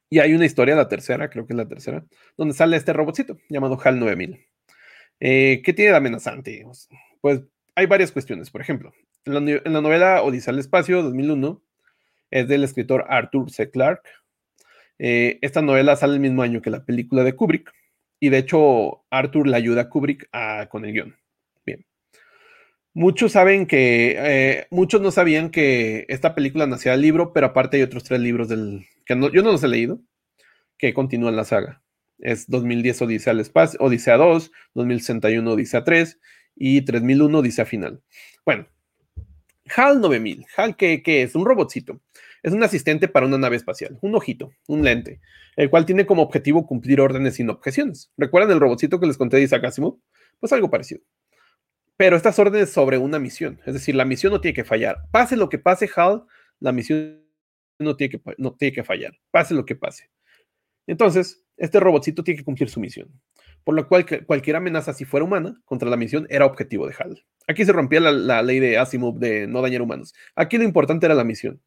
[0.09, 2.05] y hay una historia, la tercera, creo que es la tercera,
[2.37, 4.45] donde sale este robotcito llamado HAL 9000.
[5.19, 6.65] Eh, ¿Qué tiene de amenazante?
[7.19, 7.41] Pues
[7.75, 8.49] hay varias cuestiones.
[8.49, 8.93] Por ejemplo,
[9.25, 11.61] en la, en la novela Odisea al Espacio 2001
[12.31, 13.69] es del escritor Arthur C.
[13.69, 14.09] Clarke
[14.99, 17.71] eh, esta novela sale el mismo año que la película de Kubrick
[18.19, 20.29] y de hecho Arthur le ayuda a Kubrick
[20.69, 21.15] con el guion.
[21.65, 21.85] Bien.
[22.93, 27.77] Muchos saben que, eh, muchos no sabían que esta película nacía del libro, pero aparte
[27.77, 30.01] hay otros tres libros del, que yo no los he leído,
[30.77, 31.83] que continúan la saga.
[32.19, 36.19] Es 2010 Odisea al Espacio, Odisea 2, 2061 Odisea 3
[36.55, 38.01] y 3001 Odisea Final.
[38.43, 38.67] Bueno,
[39.75, 40.45] HAL 9000.
[40.55, 41.35] HAL, ¿qué, qué es?
[41.35, 42.01] Un robotcito.
[42.47, 45.19] Es un asistente para una nave espacial, un ojito, un lente,
[45.57, 48.09] el cual tiene como objetivo cumplir órdenes sin objeciones.
[48.15, 49.97] ¿Recuerdan el robotcito que les conté de Isaac Asimov?
[50.39, 51.01] Pues algo parecido.
[51.97, 54.95] Pero estas órdenes sobre una misión, es decir, la misión no tiene que fallar.
[55.11, 56.23] Pase lo que pase, HAL,
[56.61, 57.21] la misión
[57.79, 58.17] no tiene
[58.73, 59.11] que, fallar.
[59.29, 60.09] Pase lo que pase.
[60.87, 63.09] Entonces, este robotcito tiene que cumplir su misión.
[63.65, 67.25] Por lo cual, cualquier amenaza, si fuera humana, contra la misión era objetivo de HAL.
[67.45, 70.13] Aquí se rompía la, la ley de Asimov de no dañar humanos.
[70.33, 71.61] Aquí lo importante era la misión.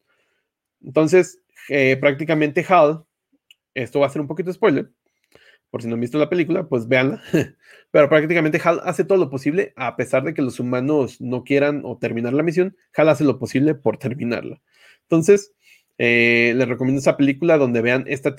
[0.83, 1.39] Entonces,
[1.69, 3.05] eh, prácticamente HAL,
[3.73, 4.91] esto va a ser un poquito spoiler,
[5.69, 7.21] por si no han visto la película, pues véanla,
[7.91, 11.81] pero prácticamente HAL hace todo lo posible, a pesar de que los humanos no quieran
[11.85, 14.61] o terminar la misión, HAL hace lo posible por terminarla.
[15.03, 15.53] Entonces,
[15.97, 18.35] eh, les recomiendo esa película donde vean esta,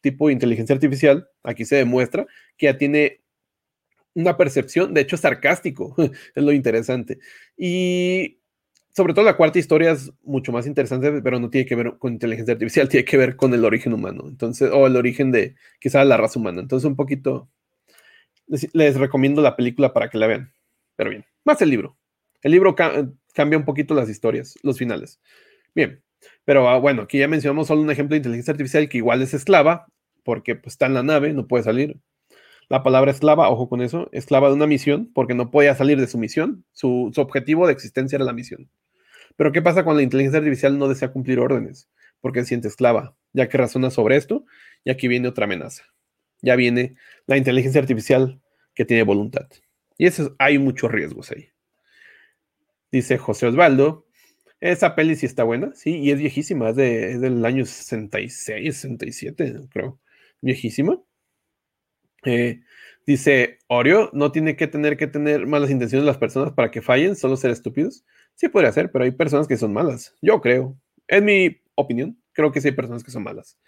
[0.00, 3.20] tipo de inteligencia artificial, aquí se demuestra que ya tiene
[4.14, 5.94] una percepción, de hecho sarcástico,
[6.34, 7.18] es lo interesante.
[7.56, 8.38] Y
[8.96, 12.14] sobre todo la cuarta historia es mucho más interesante, pero no tiene que ver con
[12.14, 16.02] inteligencia artificial, tiene que ver con el origen humano, entonces, o el origen de quizá
[16.04, 16.62] la raza humana.
[16.62, 17.50] Entonces, un poquito,
[18.46, 20.52] les, recomiendo la película para que la vean.
[20.96, 21.98] Pero bien, más el libro.
[22.40, 25.20] El libro cambia un poquito las historias, los finales.
[25.74, 26.02] Bien,
[26.46, 29.34] pero ah, bueno, aquí ya mencionamos solo un ejemplo de inteligencia artificial que igual es
[29.34, 29.86] esclava,
[30.24, 31.98] porque pues, está en la nave, no puede salir.
[32.70, 36.06] La palabra esclava, ojo con eso, esclava de una misión, porque no podía salir de
[36.06, 36.64] su misión.
[36.72, 38.70] su objetivo de existencia era la misión.
[39.36, 41.88] Pero ¿qué pasa cuando la inteligencia artificial no desea cumplir órdenes?
[42.20, 44.44] Porque se siente esclava, ya que razona sobre esto,
[44.84, 45.84] y aquí viene otra amenaza.
[46.42, 46.96] Ya viene
[47.26, 48.40] la inteligencia artificial
[48.74, 49.48] que tiene voluntad.
[49.98, 51.50] Y eso hay muchos riesgos ahí.
[52.90, 54.06] Dice José Osvaldo,
[54.60, 59.54] esa peli sí está buena, sí, y es viejísima, es, de, del año 66, 67,
[59.70, 60.00] creo.
[60.40, 61.00] Viejísima.
[62.24, 62.62] Eh,
[63.06, 67.16] dice Oreo, no tiene que tener que tener malas intenciones las personas para que fallen,
[67.16, 68.04] solo ser estúpidos.
[68.36, 70.14] Sí podría ser, pero hay personas que son malas.
[70.22, 70.78] Yo creo.
[71.08, 73.58] En mi opinión, creo que sí hay personas que son malas.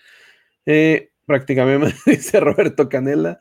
[0.67, 3.41] Eh, prácticamente, dice Roberto Canela.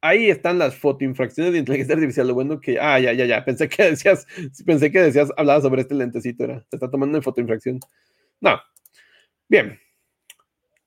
[0.00, 2.28] Ahí, están las fotoinfracciones de inteligencia artificial.
[2.28, 2.78] Lo bueno que.
[2.80, 3.44] Ah, ya, ya, ya.
[3.44, 4.26] Pensé que decías,
[4.66, 6.44] pensé que decías, hablaba sobre este lentecito.
[6.44, 7.80] Era, se está tomando una fotoinfracción.
[8.40, 8.60] No.
[9.48, 9.78] Bien.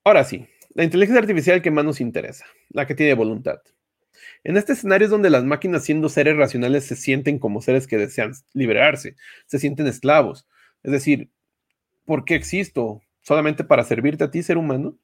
[0.04, 0.46] Ahora sí.
[0.76, 3.60] La inteligencia artificial que más nos interesa, la que tiene voluntad.
[4.44, 7.98] En este escenario es donde las máquinas, siendo seres racionales, se sienten como seres que
[7.98, 9.16] desean liberarse,
[9.46, 10.48] se sienten esclavos.
[10.84, 11.30] Es decir,
[12.06, 13.02] ¿por qué existo?
[13.22, 14.98] ¿Solamente para servirte a ti, ser humano?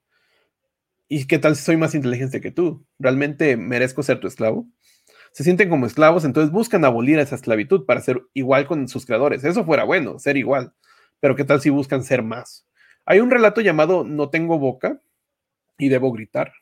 [1.08, 2.86] ¿Y qué tal si soy más inteligente que tú?
[2.98, 4.68] ¿Realmente merezco ser tu esclavo?
[5.32, 9.44] Se sienten como esclavos, entonces buscan abolir esa esclavitud para ser igual con sus creadores.
[9.44, 10.74] Eso fuera bueno, ser igual.
[11.20, 12.66] Pero ¿qué tal si buscan ser más?
[13.06, 15.00] Hay un relato llamado No tengo boca
[15.78, 16.54] y debo gritar,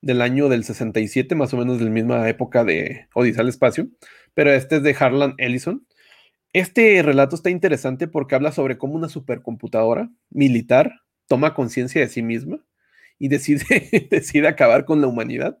[0.00, 3.88] del año del 67, más o menos de la misma época de Odisea al Espacio,
[4.34, 5.86] pero este es de Harlan Ellison.
[6.52, 12.22] Este relato está interesante porque habla sobre cómo una supercomputadora militar toma conciencia de sí
[12.22, 12.64] misma
[13.18, 15.58] y decide, decide acabar con la humanidad,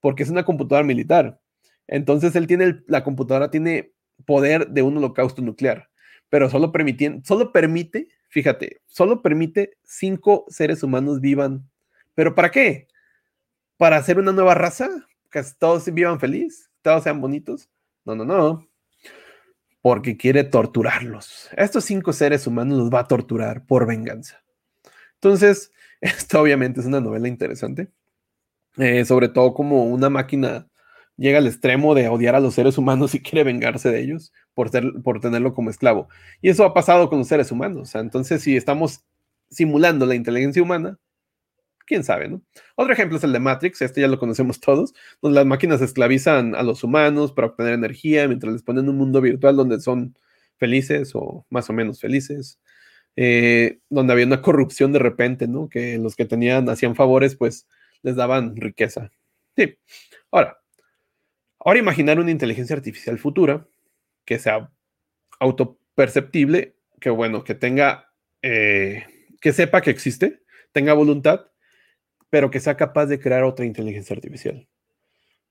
[0.00, 1.40] porque es una computadora militar.
[1.86, 3.92] Entonces él tiene, la computadora tiene
[4.26, 5.88] poder de un holocausto nuclear,
[6.28, 6.72] pero solo,
[7.22, 11.68] solo permite, fíjate, solo permite cinco seres humanos vivan.
[12.14, 12.88] ¿Pero para qué?
[13.76, 14.88] Para hacer una nueva raza,
[15.30, 17.68] que todos vivan feliz, todos sean bonitos.
[18.04, 18.68] No, no, no.
[19.82, 21.50] Porque quiere torturarlos.
[21.56, 24.42] estos cinco seres humanos los va a torturar por venganza.
[25.14, 27.90] Entonces, esto obviamente es una novela interesante.
[28.76, 30.68] Eh, sobre todo como una máquina
[31.16, 34.68] llega al extremo de odiar a los seres humanos y quiere vengarse de ellos por,
[34.68, 36.08] ser, por tenerlo como esclavo.
[36.42, 37.94] Y eso ha pasado con los seres humanos.
[37.94, 39.00] entonces, si estamos
[39.50, 40.98] simulando la inteligencia humana,
[41.86, 42.42] quién sabe, ¿no?
[42.74, 46.54] Otro ejemplo es el de Matrix, este ya lo conocemos todos, donde las máquinas esclavizan
[46.54, 50.16] a los humanos para obtener energía mientras les ponen un mundo virtual donde son
[50.58, 52.60] felices o más o menos felices,
[53.16, 55.68] eh, donde había una corrupción de repente, ¿no?
[55.68, 57.66] Que los que tenían, hacían favores, pues
[58.02, 59.10] les daban riqueza.
[59.56, 59.78] Sí.
[60.30, 60.58] Ahora,
[61.58, 63.66] ahora imaginar una inteligencia artificial futura
[64.24, 64.70] que sea
[65.40, 68.12] autoperceptible, que bueno, que tenga,
[68.42, 69.04] eh,
[69.40, 71.46] que sepa que existe, tenga voluntad
[72.36, 74.68] pero que sea capaz de crear otra inteligencia artificial.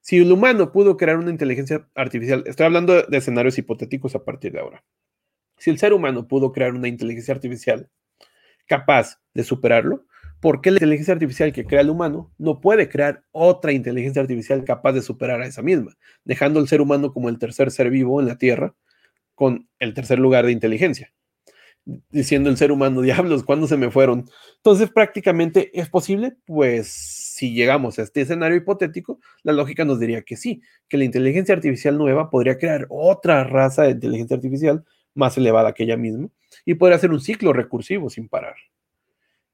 [0.02, 4.52] Si el humano pudo crear una inteligencia artificial, estoy hablando de escenarios hipotéticos a partir
[4.52, 4.84] de ahora.
[5.58, 7.90] Si el ser humano pudo crear una inteligencia artificial
[8.68, 10.06] capaz de superarlo,
[10.40, 14.64] ¿por qué la inteligencia artificial que crea el humano no puede crear otra inteligencia artificial
[14.64, 18.22] capaz de superar a esa misma, dejando al ser humano como el tercer ser vivo
[18.22, 18.76] en la Tierra
[19.34, 21.12] con el tercer lugar de inteligencia?
[22.10, 24.26] Diciendo el ser humano, diablos, ¿cuándo se me fueron?
[24.58, 26.88] Entonces, prácticamente es posible, pues
[27.36, 31.54] si llegamos a este escenario hipotético, la lógica nos diría que sí, que la inteligencia
[31.54, 36.30] artificial nueva podría crear otra raza de inteligencia artificial más elevada que ella misma
[36.66, 38.56] y podría hacer un ciclo recursivo sin parar.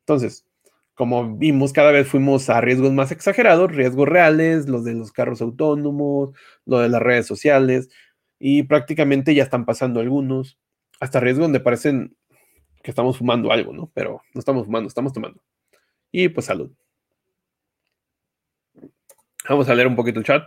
[0.02, 0.46] Entonces,
[0.94, 5.42] como vimos, cada vez fuimos a riesgos más exagerados, riesgos reales, los de los carros
[5.42, 6.32] autónomos,
[6.66, 7.90] lo de las redes sociales,
[8.38, 10.60] y prácticamente ya están pasando algunos,
[11.00, 12.16] hasta riesgos donde parecen
[12.82, 13.92] que estamos fumando algo, ¿no?
[13.94, 15.42] Pero no estamos fumando, estamos tomando.
[16.12, 16.72] Y pues salud.
[19.48, 20.44] Vamos a leer un poquito el chat.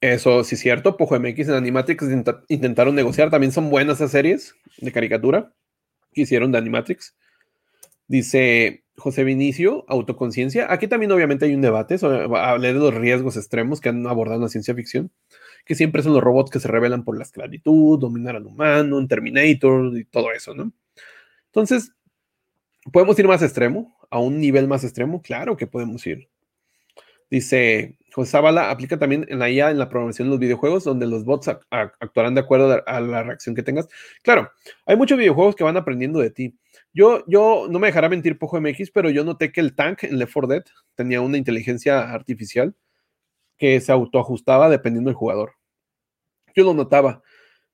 [0.00, 0.96] Eso sí es cierto.
[0.96, 2.04] Pojo MX en Animatrix
[2.48, 3.30] intentaron negociar.
[3.30, 5.52] También son buenas esas series de caricatura
[6.12, 7.16] que hicieron de Animatrix.
[8.06, 10.72] Dice José Vinicio, autoconciencia.
[10.72, 11.96] Aquí también obviamente hay un debate.
[12.02, 15.10] hablé de los riesgos extremos que han abordado la ciencia ficción
[15.66, 19.08] que siempre son los robots que se rebelan por la esclavitud, dominar al humano, un
[19.08, 20.72] Terminator y todo eso, ¿no?
[21.46, 21.92] Entonces,
[22.92, 23.98] ¿podemos ir más extremo?
[24.08, 25.20] ¿A un nivel más extremo?
[25.20, 26.28] Claro que podemos ir.
[27.28, 31.08] Dice José Zavala, aplica también en la IA, en la programación de los videojuegos, donde
[31.08, 33.88] los bots actuarán de acuerdo a la reacción que tengas.
[34.22, 34.52] Claro,
[34.86, 36.56] hay muchos videojuegos que van aprendiendo de ti.
[36.94, 40.18] Yo, yo no me dejará mentir Pojo MX, pero yo noté que el tank en
[40.18, 40.64] Left 4 Dead
[40.94, 42.76] tenía una inteligencia artificial
[43.56, 45.52] que se autoajustaba dependiendo del jugador.
[46.54, 47.22] Yo lo notaba,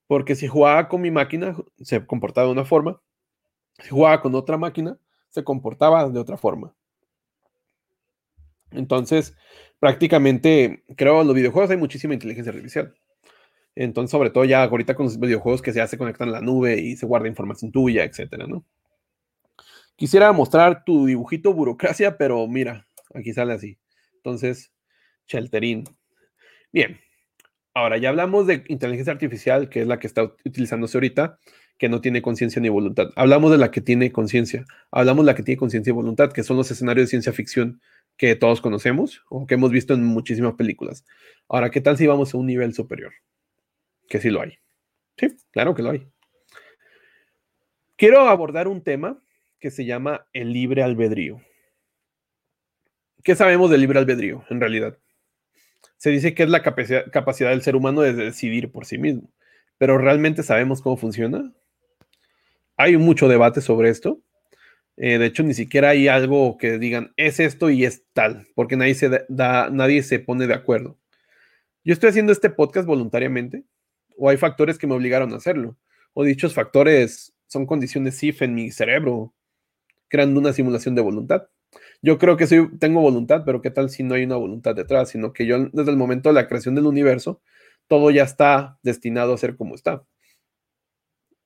[0.07, 3.01] porque si jugaba con mi máquina, se comportaba de una forma,
[3.79, 6.75] si jugaba con otra máquina, se comportaba de otra forma.
[8.71, 9.37] Entonces,
[9.79, 12.95] prácticamente, creo en los videojuegos hay muchísima inteligencia artificial.
[13.75, 16.79] Entonces, sobre todo ya ahorita con los videojuegos que ya se conectan a la nube
[16.79, 18.65] y se guarda información tuya, etcétera, ¿no?
[19.97, 23.79] Quisiera mostrar tu dibujito burocracia, pero mira, aquí sale así.
[24.17, 24.72] Entonces,
[25.33, 25.85] Shelterín.
[26.73, 27.01] Bien.
[27.75, 31.39] Ahora, ya hablamos de inteligencia artificial, que es la que está utilizándose ahorita,
[31.79, 33.09] que no tiene conciencia ni voluntad.
[33.17, 34.67] Hablamos de la que tiene conciencia.
[34.91, 37.81] Hablamos de la que tiene conciencia y voluntad, que son los escenarios de ciencia ficción
[38.17, 41.05] que todos conocemos o que hemos visto en muchísimas películas.
[41.49, 43.13] Ahora, ¿qué tal si vamos a un nivel superior?
[44.09, 44.59] Que sí lo hay.
[45.17, 46.07] Sí, claro que lo hay.
[47.97, 49.23] Quiero abordar un tema
[49.59, 51.41] que se llama el libre albedrío.
[53.25, 54.99] ¿Qué sabemos del libre albedrío en realidad?
[56.03, 59.31] Se dice que es la capacidad, del ser humano de decidir por sí mismo,
[59.79, 61.53] pero ¿realmente sabemos cómo funciona?
[62.77, 64.21] Hay mucho debate sobre esto.
[64.97, 68.77] Eh, de hecho, ni siquiera hay algo que digan es esto y es tal, porque
[68.77, 70.99] nadie se, da, nadie se pone de acuerdo.
[71.85, 73.63] Yo estoy haciendo este podcast voluntariamente,
[74.19, 75.77] o hay factores que me obligaron a hacerlo,
[76.15, 79.33] o dichos factores son condiciones SIF en mi cerebro,
[80.09, 81.47] creando una simulación de voluntad.
[82.03, 85.11] Yo creo que soy, tengo voluntad, pero ¿qué tal si no hay una voluntad detrás?
[85.11, 87.41] Sino que yo desde el momento de la creación del universo,
[87.87, 90.05] todo ya está destinado a ser como está.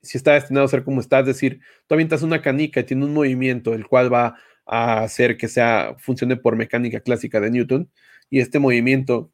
[0.03, 3.05] Si está destinado a ser como está, es decir, tú avientas una canica y tiene
[3.05, 7.91] un movimiento, el cual va a hacer que sea, funcione por mecánica clásica de Newton,
[8.31, 9.33] y este movimiento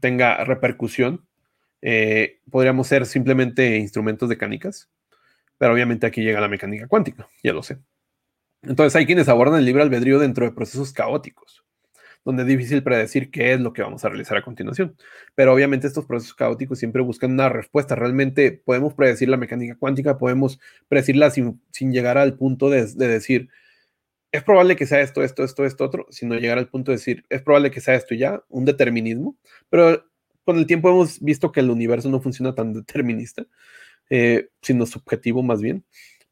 [0.00, 1.26] tenga repercusión,
[1.82, 4.90] eh, podríamos ser simplemente instrumentos de canicas,
[5.58, 7.78] pero obviamente aquí llega la mecánica cuántica, ya lo sé.
[8.66, 11.64] Entonces hay quienes abordan el libre albedrío dentro de procesos caóticos,
[12.24, 14.96] donde es difícil predecir qué es lo que vamos a realizar a continuación.
[15.34, 17.94] Pero obviamente estos procesos caóticos siempre buscan una respuesta.
[17.94, 21.60] Realmente podemos predecir la mecánica cuántica, podemos predecirla sin,
[21.92, 23.48] llegar al punto de, decir,
[24.32, 27.24] es probable que sea esto, esto, esto, esto, otro, sino llegar al punto de decir,
[27.28, 29.36] es probable que sea esto ya, un determinismo.
[29.68, 30.04] Pero
[30.44, 33.46] con el tiempo hemos visto que el universo no funciona tan determinista,
[34.10, 35.84] eh, sino subjetivo más bien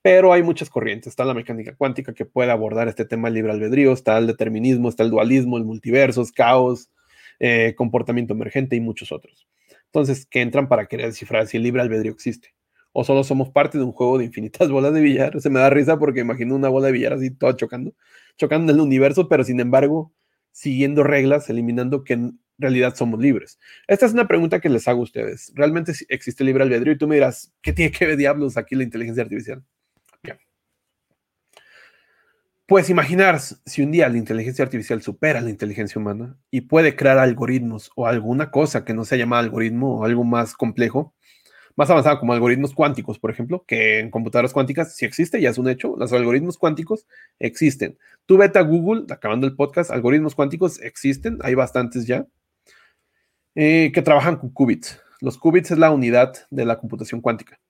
[0.03, 1.09] pero hay muchas corrientes.
[1.09, 4.89] Está la mecánica cuántica que puede abordar este tema del libre albedrío, está el determinismo,
[4.89, 6.91] está el dualismo, el multiverso, caos,
[7.39, 9.47] eh, comportamiento emergente y muchos otros.
[9.87, 12.55] Entonces, ¿qué entran para querer descifrar si el libre albedrío existe.
[12.93, 15.41] O solo somos parte de un juego de infinitas bolas de billar.
[15.41, 17.95] Se me da risa porque imagino una bola de billar así toda chocando,
[18.37, 20.13] chocando en el universo, pero sin embargo,
[20.51, 23.59] siguiendo reglas, eliminando que en realidad somos libres.
[23.87, 25.53] Esta es una pregunta que les hago a ustedes.
[25.55, 26.95] ¿Realmente existe libre albedrío?
[26.95, 29.65] Y tú me dirás, ¿qué tiene que ver diablos aquí la inteligencia artificial?
[32.73, 37.19] Puedes imaginar si un día la inteligencia artificial supera la inteligencia humana y puede crear
[37.19, 41.15] algoritmos o alguna cosa que no sea llamada algoritmo o algo más complejo,
[41.77, 45.59] más avanzado como algoritmos cuánticos, por ejemplo, que en computadoras cuánticas sí existe, ya es
[45.59, 47.07] un hecho, los algoritmos cuánticos
[47.39, 47.99] existen.
[48.25, 52.27] Tú vete a Google, acabando el podcast, algoritmos cuánticos existen, hay bastantes ya,
[53.55, 54.99] eh, que trabajan con qubits.
[55.21, 57.61] Los qubits es la unidad de la computación cuántica.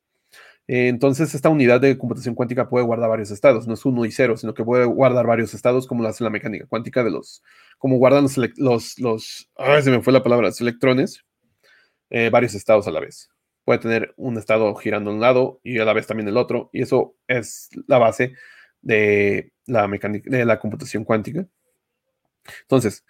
[0.69, 4.13] Eh, entonces, esta unidad de computación cuántica puede guardar varios estados, no es uno y
[4.13, 7.43] cero, sino que puede guardar varios estados, como lo hace la mecánica cuántica de los,
[7.79, 9.51] como guardan los, los, los
[9.83, 11.25] se me fue la palabra, los electrones,
[12.11, 13.29] eh, varios estados a la vez.
[13.65, 16.71] Puede tener un estado girando a un lado y a la vez también el otro,
[16.73, 18.35] y eso es la base
[18.83, 21.47] de la mecánica, de la computación cuántica.
[22.63, 23.05] Entonces,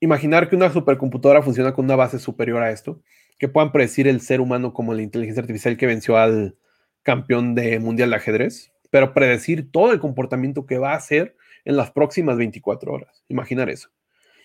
[0.00, 3.02] imaginar que una supercomputadora funciona con una base superior a esto,
[3.40, 6.58] que puedan predecir el ser humano como la inteligencia artificial que venció al
[7.02, 11.78] campeón de mundial de ajedrez, pero predecir todo el comportamiento que va a hacer en
[11.78, 13.24] las próximas 24 horas.
[13.28, 13.88] Imaginar eso.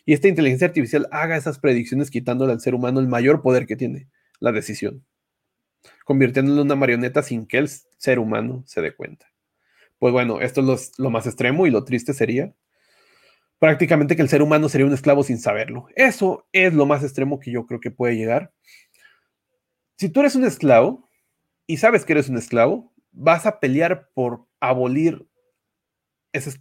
[0.05, 3.75] Y esta inteligencia artificial haga esas predicciones quitándole al ser humano el mayor poder que
[3.75, 4.07] tiene,
[4.39, 5.05] la decisión,
[6.05, 9.27] convirtiéndolo en una marioneta sin que el ser humano se dé cuenta.
[9.99, 12.53] Pues bueno, esto es lo más extremo y lo triste sería
[13.59, 15.87] prácticamente que el ser humano sería un esclavo sin saberlo.
[15.95, 18.53] Eso es lo más extremo que yo creo que puede llegar
[19.97, 21.09] si tú eres un esclavo
[21.67, 25.27] y sabes que eres un esclavo, vas a pelear por abolir,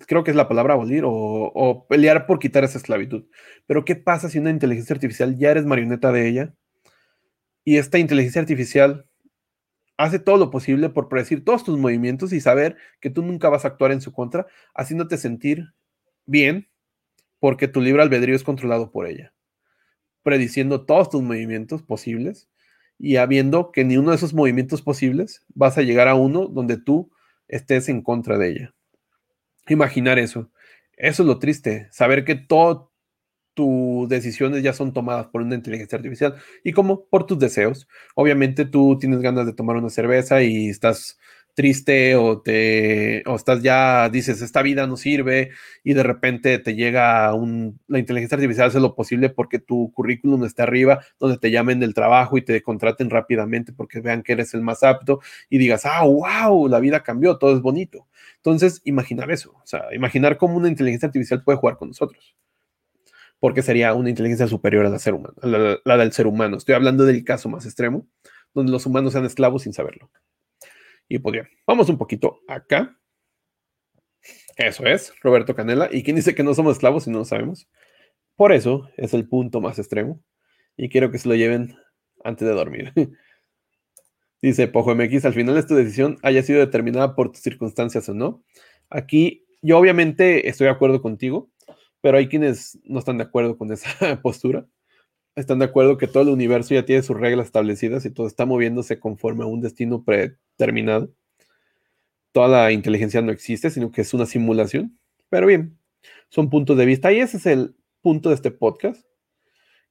[0.06, 3.26] creo que es la palabra abolir, o, pelear por quitar esa esclavitud.
[3.66, 6.54] Pero ¿qué pasa si una inteligencia artificial ya eres marioneta de ella?
[7.64, 9.06] Y esta inteligencia artificial
[9.96, 13.64] hace todo lo posible por predecir todos tus movimientos y saber que tú nunca vas
[13.64, 15.72] a actuar en su contra, haciéndote sentir
[16.26, 16.68] bien
[17.38, 19.32] porque tu libre albedrío es controlado por ella,
[20.22, 22.48] prediciendo todos tus movimientos posibles
[22.98, 26.76] y habiendo que ni uno de esos movimientos posibles vas a llegar a uno donde
[26.76, 27.10] tú
[27.48, 28.74] estés en contra de ella.
[29.68, 30.50] Imaginar eso.
[30.96, 32.88] Eso es lo triste, saber que todas
[33.54, 37.88] tus decisiones ya son tomadas por una inteligencia artificial y como por tus deseos.
[38.14, 41.18] Obviamente tú tienes ganas de tomar una cerveza y estás
[41.54, 45.50] triste o te o estás ya dices esta vida no sirve
[45.84, 50.44] y de repente te llega un la inteligencia artificial hace lo posible porque tu currículum
[50.44, 54.52] está arriba donde te llamen del trabajo y te contraten rápidamente porque vean que eres
[54.54, 59.30] el más apto y digas ah wow la vida cambió todo es bonito entonces imaginar
[59.30, 62.34] eso o sea imaginar cómo una inteligencia artificial puede jugar con nosotros
[63.38, 66.56] porque sería una inteligencia superior a ser humano la, la del ser humano.
[66.56, 68.06] Estoy hablando del caso más extremo
[68.54, 70.10] donde los humanos sean esclavos sin saberlo
[71.08, 72.98] y pues bien, vamos un poquito acá.
[74.56, 75.88] Eso es, Roberto Canela.
[75.92, 77.68] ¿Y quién dice que no somos esclavos si no lo sabemos?
[78.36, 80.22] Por eso es el punto más extremo.
[80.76, 81.76] Y quiero que se lo lleven
[82.24, 82.92] antes de dormir.
[84.42, 88.44] Dice Pojo MX, al final esta decisión haya sido determinada por tus circunstancias o no.
[88.90, 91.50] Aquí yo obviamente estoy de acuerdo contigo,
[92.02, 94.66] pero hay quienes no están de acuerdo con esa postura
[95.36, 98.46] están de acuerdo que todo el universo ya tiene sus reglas establecidas y todo está
[98.46, 100.04] moviéndose conforme a un destino
[100.56, 101.12] predeterminado.
[102.32, 104.98] toda la inteligencia no existe, sino que es una simulación.
[105.28, 105.78] Pero bien,
[106.30, 109.06] son puntos de vista y ese es el punto de este podcast,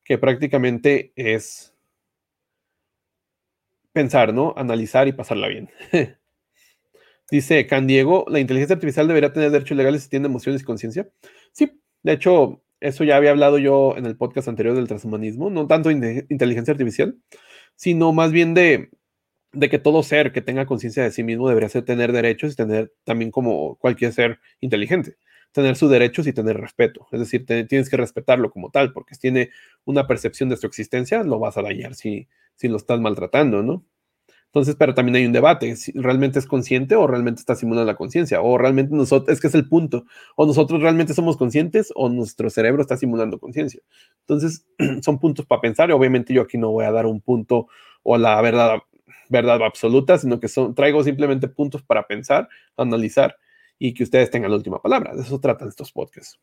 [0.04, 1.74] que prácticamente es
[3.94, 4.54] pensar, ¿no?
[4.58, 5.70] Analizar y pasarla bien.
[7.32, 11.10] Dice Can Diego, ¿la inteligencia artificial debería tener derechos legales si tiene emociones y conciencia?
[11.54, 15.66] Sí, de hecho, eso ya había hablado yo en el podcast anterior del transhumanismo, no
[15.66, 17.18] tanto de inteligencia artificial,
[17.76, 18.90] sino más bien de,
[19.54, 22.56] de que todo ser que tenga conciencia de sí mismo debería ser tener derechos y
[22.56, 25.16] tener también como cualquier ser inteligente,
[25.52, 27.08] tener sus derechos y tener respeto.
[27.12, 29.52] Es decir, tienes que respetarlo como tal, porque si tiene
[29.86, 33.86] una percepción de su existencia, lo vas a dañar si, si lo estás maltratando, ¿no?
[34.48, 37.98] Entonces, pero también hay un debate, si realmente es consciente o realmente está simulando la
[37.98, 42.08] conciencia, o realmente nosotros, es que es el punto, o nosotros realmente somos conscientes o
[42.08, 43.82] nuestro cerebro está simulando conciencia.
[44.20, 44.68] Entonces,
[45.02, 47.68] son puntos para pensar y obviamente yo aquí no voy a dar un punto
[48.04, 48.78] o la verdad,
[49.34, 53.36] verdad absoluta, sino que son, traigo simplemente puntos para pensar, analizar
[53.78, 55.14] y que ustedes tengan la última palabra.
[55.16, 56.40] De eso tratan estos podcasts.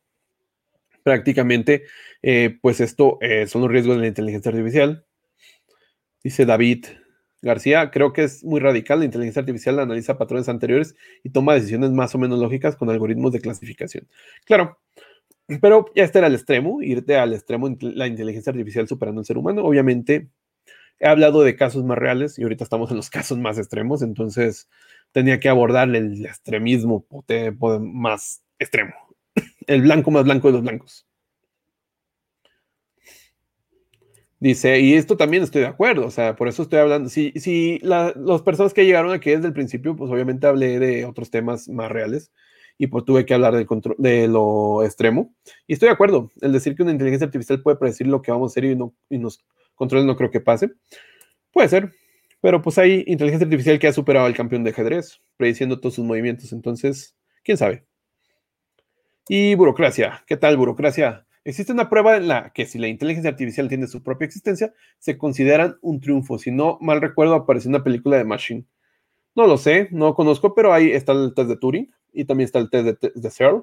[1.02, 1.84] Prácticamente,
[2.20, 5.06] eh, pues esto eh, son los riesgos de la inteligencia artificial.
[6.22, 6.84] Dice David,
[7.40, 8.98] García, creo que es muy radical.
[8.98, 13.32] La inteligencia artificial analiza patrones anteriores y toma decisiones más o menos lógicas con algoritmos
[13.32, 14.08] de clasificación.
[14.44, 14.78] Claro,
[15.62, 19.64] pero ya era el extremo, irte al extremo, la inteligencia artificial superando al ser humano.
[19.64, 20.28] Obviamente,
[21.00, 24.68] he hablado de casos más reales y ahorita estamos en los casos más extremos, entonces
[25.12, 27.04] tenía que abordar el extremismo
[27.80, 28.94] más extremo,
[29.66, 31.06] el blanco más blanco de los blancos.
[34.42, 37.10] Dice, y esto también estoy de acuerdo, o sea, por eso estoy hablando.
[37.10, 41.30] Si, si las personas que llegaron aquí desde el principio, pues obviamente hablé de otros
[41.30, 42.32] temas más reales
[42.78, 45.34] y pues tuve que hablar de lo extremo.
[45.66, 48.50] Y estoy de acuerdo, el decir que una inteligencia artificial puede predecir lo que vamos
[48.50, 49.44] a hacer y, no, y nos
[49.80, 50.70] controle no creo que pase.
[51.52, 51.90] Puede ser,
[52.42, 56.04] pero pues hay inteligencia artificial que ha superado al campeón de ajedrez, prediciendo todos sus
[56.04, 57.86] movimientos, entonces, quién sabe.
[59.26, 61.26] Y burocracia, ¿qué tal burocracia?
[61.44, 65.16] Existe una prueba en la que si la inteligencia artificial tiene su propia existencia, se
[65.16, 66.38] consideran un triunfo.
[66.38, 68.66] Si no mal recuerdo, apareció una película de Machine.
[69.34, 72.58] No lo sé, no conozco, pero ahí está el test de Turing y también está
[72.58, 73.62] el test de, de Searle,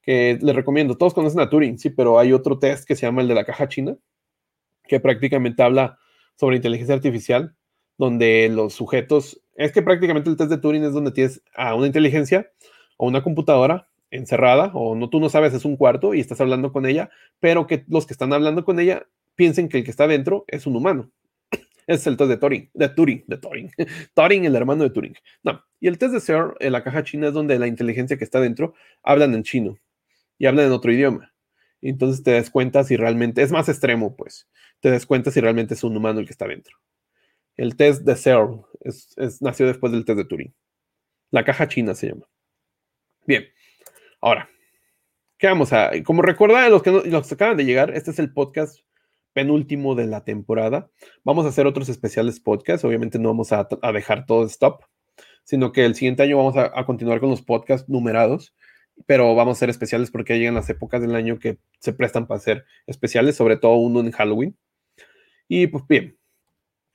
[0.00, 0.96] que les recomiendo.
[0.96, 3.44] Todos conocen a Turing, sí, pero hay otro test que se llama el de la
[3.44, 3.98] caja china,
[4.92, 5.98] que prácticamente habla
[6.36, 7.56] sobre inteligencia artificial,
[7.96, 11.86] donde los sujetos, es que prácticamente el test de Turing es donde tienes a una
[11.86, 12.50] inteligencia
[12.98, 16.72] o una computadora encerrada o no tú no sabes es un cuarto y estás hablando
[16.72, 17.08] con ella,
[17.40, 20.66] pero que los que están hablando con ella piensen que el que está dentro es
[20.66, 21.10] un humano.
[21.86, 23.70] Es el test de Turing, de Turing, de Turing.
[24.14, 25.14] Turing, el hermano de Turing.
[25.42, 28.24] No, y el test de Searle en la caja china es donde la inteligencia que
[28.24, 29.78] está dentro hablan en chino
[30.38, 31.32] y hablan en otro idioma.
[31.80, 34.46] entonces te das cuenta si realmente, es más extremo, pues,
[34.82, 36.76] te das cuenta si realmente es un humano el que está dentro.
[37.56, 40.54] El test de Searle es, nació después del test de Turing.
[41.30, 42.28] La caja china se llama.
[43.24, 43.46] Bien,
[44.24, 44.48] Ahora,
[45.36, 45.90] ¿qué vamos a...?
[46.04, 48.78] Como recuerdan los que, los que acaban de llegar, este es el podcast
[49.32, 50.90] penúltimo de la temporada.
[51.24, 52.84] Vamos a hacer otros especiales podcasts.
[52.84, 54.84] Obviamente no vamos a, dejar todo stop,
[55.42, 58.54] sino que el siguiente año vamos a, continuar con los podcasts numerados,
[59.06, 62.38] pero vamos a hacer especiales porque llegan las épocas del año que se prestan para
[62.38, 64.56] hacer especiales, sobre todo uno en Halloween.
[65.54, 66.16] Y pues bien,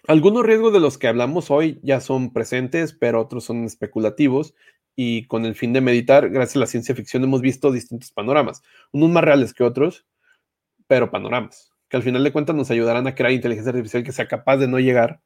[0.07, 4.55] algunos riesgos de los que hablamos hoy ya son presentes, pero otros son especulativos
[4.95, 8.63] y con el fin de meditar, gracias a la ciencia ficción hemos visto distintos panoramas,
[8.91, 10.07] unos más reales que otros,
[10.87, 14.27] pero panoramas, que al final de cuentas nos ayudarán a crear inteligencia artificial que sea
[14.27, 15.21] capaz de no llegar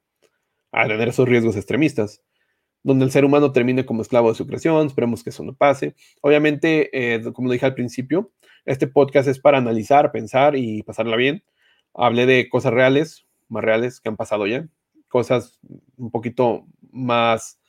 [0.73, 2.21] a tener esos riesgos extremistas,
[2.83, 5.95] donde el ser humano termine como esclavo de su creación, esperemos que eso no pase.
[6.19, 8.33] Obviamente, eh, como lo dije al principio,
[8.65, 11.45] este podcast es para analizar, pensar y pasarla bien.
[11.93, 14.67] Hablé de cosas reales, más reales que han pasado ya,
[15.07, 15.59] cosas
[15.97, 17.59] un poquito más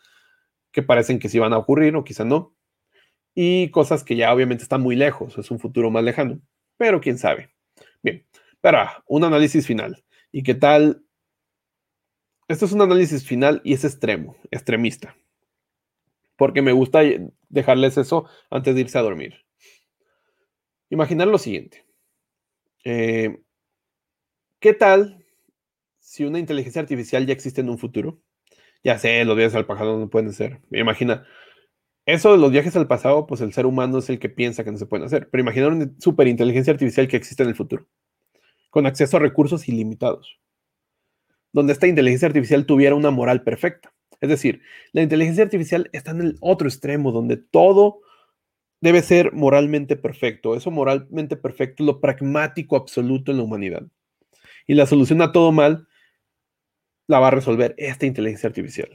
[0.70, 2.54] que parecen que sí van a ocurrir o quizá no,
[3.34, 6.40] y cosas que ya obviamente están muy lejos, es un futuro más lejano,
[6.76, 7.50] pero quién sabe.
[8.02, 8.26] Bien,
[8.60, 10.04] pero un análisis final.
[10.30, 11.04] ¿Y qué tal?
[12.48, 15.16] Esto es un análisis final y es extremo, extremista,
[16.36, 17.00] porque me gusta
[17.48, 19.44] dejarles eso antes de irse a dormir.
[20.90, 21.86] Imaginar lo siguiente.
[22.84, 23.41] Eh,
[24.62, 25.26] ¿Qué tal
[25.98, 28.22] si una inteligencia artificial ya existe en un futuro?
[28.84, 30.60] Ya sé, los viajes al pasado no pueden ser.
[30.70, 31.26] Imagina,
[32.06, 34.70] eso de los viajes al pasado, pues el ser humano es el que piensa que
[34.70, 35.28] no se pueden hacer.
[35.30, 37.88] Pero imagina una superinteligencia artificial que existe en el futuro,
[38.70, 40.38] con acceso a recursos ilimitados,
[41.52, 43.92] donde esta inteligencia artificial tuviera una moral perfecta.
[44.20, 48.02] Es decir, la inteligencia artificial está en el otro extremo, donde todo
[48.80, 50.54] debe ser moralmente perfecto.
[50.54, 53.88] Eso moralmente perfecto es lo pragmático absoluto en la humanidad.
[54.72, 55.86] Y la solución a todo mal
[57.06, 58.88] la va a resolver esta inteligencia artificial.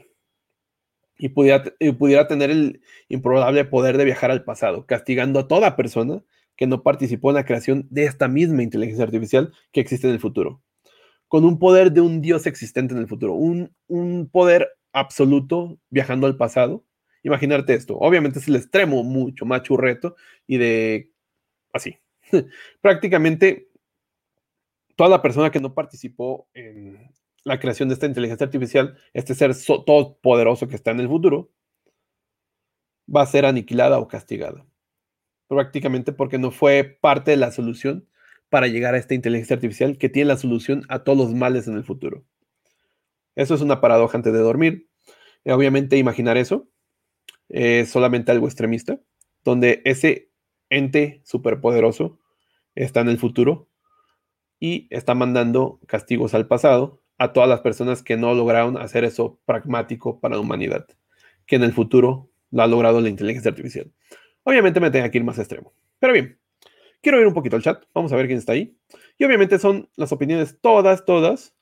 [1.20, 1.66] y pudiera,
[2.00, 6.24] pudiera tener el improbable poder de viajar al pasado, castigando a toda persona
[6.56, 10.20] que no participó en la creación de esta misma inteligencia artificial que existe en el
[10.20, 10.64] futuro,
[11.28, 16.26] con un poder de un dios existente en el futuro, un, un poder absoluto viajando
[16.26, 16.86] al pasado.
[17.22, 20.16] Imaginarte esto, obviamente es el extremo mucho más churreto
[20.48, 21.12] y de
[21.72, 22.00] así.
[22.82, 23.67] Prácticamente
[24.98, 27.12] toda persona que no participó en
[27.44, 31.50] la creación de esta inteligencia artificial, este ser todopoderoso que está en el futuro,
[33.14, 34.66] va a ser aniquilada o castigada.
[35.48, 38.10] Prácticamente porque no fue parte de la solución
[38.50, 41.76] para llegar a esta inteligencia artificial que tiene la solución a todos los males en
[41.76, 42.26] el futuro.
[43.36, 44.90] Eso es una paradoja antes de dormir.
[45.46, 46.68] obviamente imaginar eso
[47.50, 49.00] es solamente algo extremista,
[49.46, 50.32] donde ese
[50.70, 52.20] ente superpoderoso
[52.76, 53.70] está en el futuro
[54.60, 59.40] y está mandando castigos al pasado a todas las personas que no lograron hacer eso
[59.46, 60.86] pragmático para la humanidad,
[61.46, 63.92] que en el futuro lo ha logrado la inteligencia artificial.
[64.44, 65.74] Obviamente me tengo que ir más extremo.
[66.00, 66.40] Pero bien,
[67.02, 67.84] quiero ir un poquito al chat.
[67.94, 68.78] Vamos a ver quién está ahí.
[69.18, 71.54] Y obviamente son las opiniones todas, todas.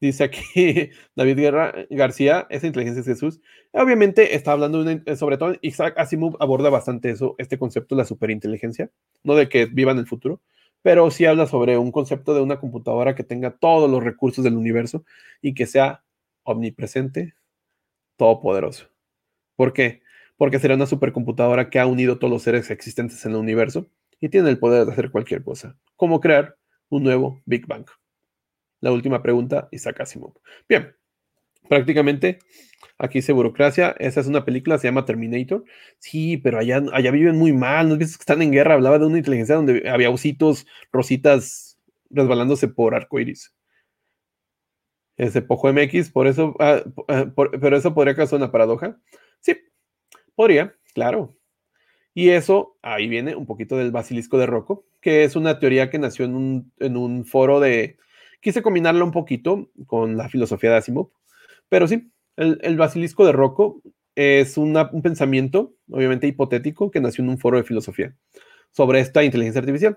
[0.00, 3.40] Dice aquí David Guerra, García, esa inteligencia es Jesús.
[3.72, 4.84] Obviamente está hablando
[5.16, 8.90] sobre todo, Isaac Asimov aborda bastante eso, este concepto de la superinteligencia,
[9.22, 10.42] no de que viva en el futuro,
[10.82, 14.56] pero sí habla sobre un concepto de una computadora que tenga todos los recursos del
[14.56, 15.04] universo
[15.40, 16.04] y que sea
[16.42, 17.34] omnipresente,
[18.16, 18.88] todopoderoso.
[19.56, 20.02] ¿Por qué?
[20.36, 23.86] Porque será una supercomputadora que ha unido todos los seres existentes en el universo
[24.20, 26.56] y tiene el poder de hacer cualquier cosa, como crear
[26.88, 27.86] un nuevo Big Bang.
[28.80, 30.34] La última pregunta, Isaac Asimov.
[30.68, 30.94] Bien,
[31.68, 32.38] prácticamente
[33.02, 33.96] Aquí dice burocracia.
[33.98, 35.64] Esa es una película, se llama Terminator.
[35.98, 37.88] Sí, pero allá, allá viven muy mal.
[37.88, 38.74] ¿No ves que están en guerra?
[38.74, 43.54] Hablaba de una inteligencia donde había ositos, rositas resbalándose por arcoiris.
[45.16, 48.96] Ese Pojo MX, por eso, ah, ah, pero eso podría causar una paradoja.
[49.40, 49.56] Sí,
[50.36, 51.36] podría, claro.
[52.14, 55.98] Y eso, ahí viene un poquito del basilisco de Rocco, que es una teoría que
[55.98, 57.98] nació en un, en un foro de.
[58.40, 61.10] Quise combinarla un poquito con la filosofía de Asimov,
[61.72, 63.80] pero sí, el, basilisco de Rocco
[64.14, 68.14] es un pensamiento, obviamente hipotético, que nació en un foro de filosofía
[68.72, 69.96] sobre esta inteligencia artificial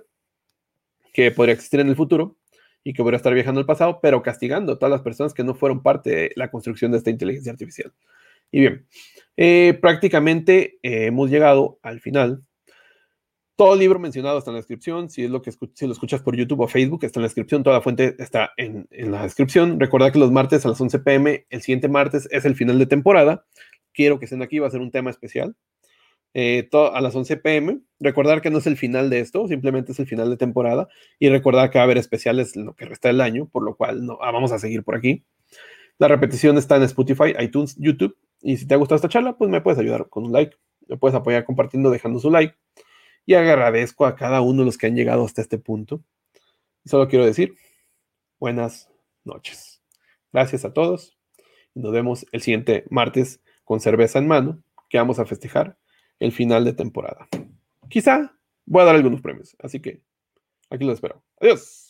[1.12, 2.38] que podría existir en el futuro
[2.82, 5.54] y que podría estar viajando al pasado, pero castigando a todas las personas que no
[5.54, 7.92] fueron parte de la construcción de esta inteligencia artificial.
[8.54, 8.88] Y bien,
[9.36, 12.42] eh, prácticamente eh, hemos llegado al final
[13.56, 15.10] todo el libro mencionado está en la descripción.
[15.10, 17.64] Si es lo que si lo escuchas por YouTube o Facebook, está en la descripción.
[17.64, 19.80] Toda la fuente está en, la descripción.
[19.80, 22.86] Recordad que los martes a las 11 pm, el siguiente martes es el final de
[22.86, 23.46] temporada.
[23.94, 25.56] Quiero que estén aquí, va a ser un tema especial.
[26.34, 27.80] Eh, a las 11 pm.
[28.02, 30.90] Recordar que no es el final de esto, simplemente es el final de temporada.
[31.18, 33.78] Y recordar que va a haber especiales en lo que resta del año, por lo
[33.78, 35.24] cual no, ah, vamos a seguir por aquí.
[35.98, 38.18] La repetición está en Spotify, iTunes, YouTube.
[38.42, 40.58] Y si te ha gustado esta charla, pues me puedes ayudar con un like.
[40.90, 42.54] Me puedes apoyar compartiendo, dejando su like
[43.26, 46.02] y agradezco a cada uno de los que han llegado hasta este punto.
[46.86, 47.56] Solo quiero decir,
[48.40, 48.90] buenas
[49.24, 49.82] noches.
[50.32, 51.16] Gracias a todos
[51.76, 55.78] nos vemos el siguiente martes con cerveza en mano, que vamos a festejar
[56.20, 57.28] el final de temporada.
[57.90, 58.34] Quizá
[58.66, 60.02] voy a dar algunos premios, así que
[60.70, 61.22] aquí lo espero.
[61.40, 61.85] Adiós.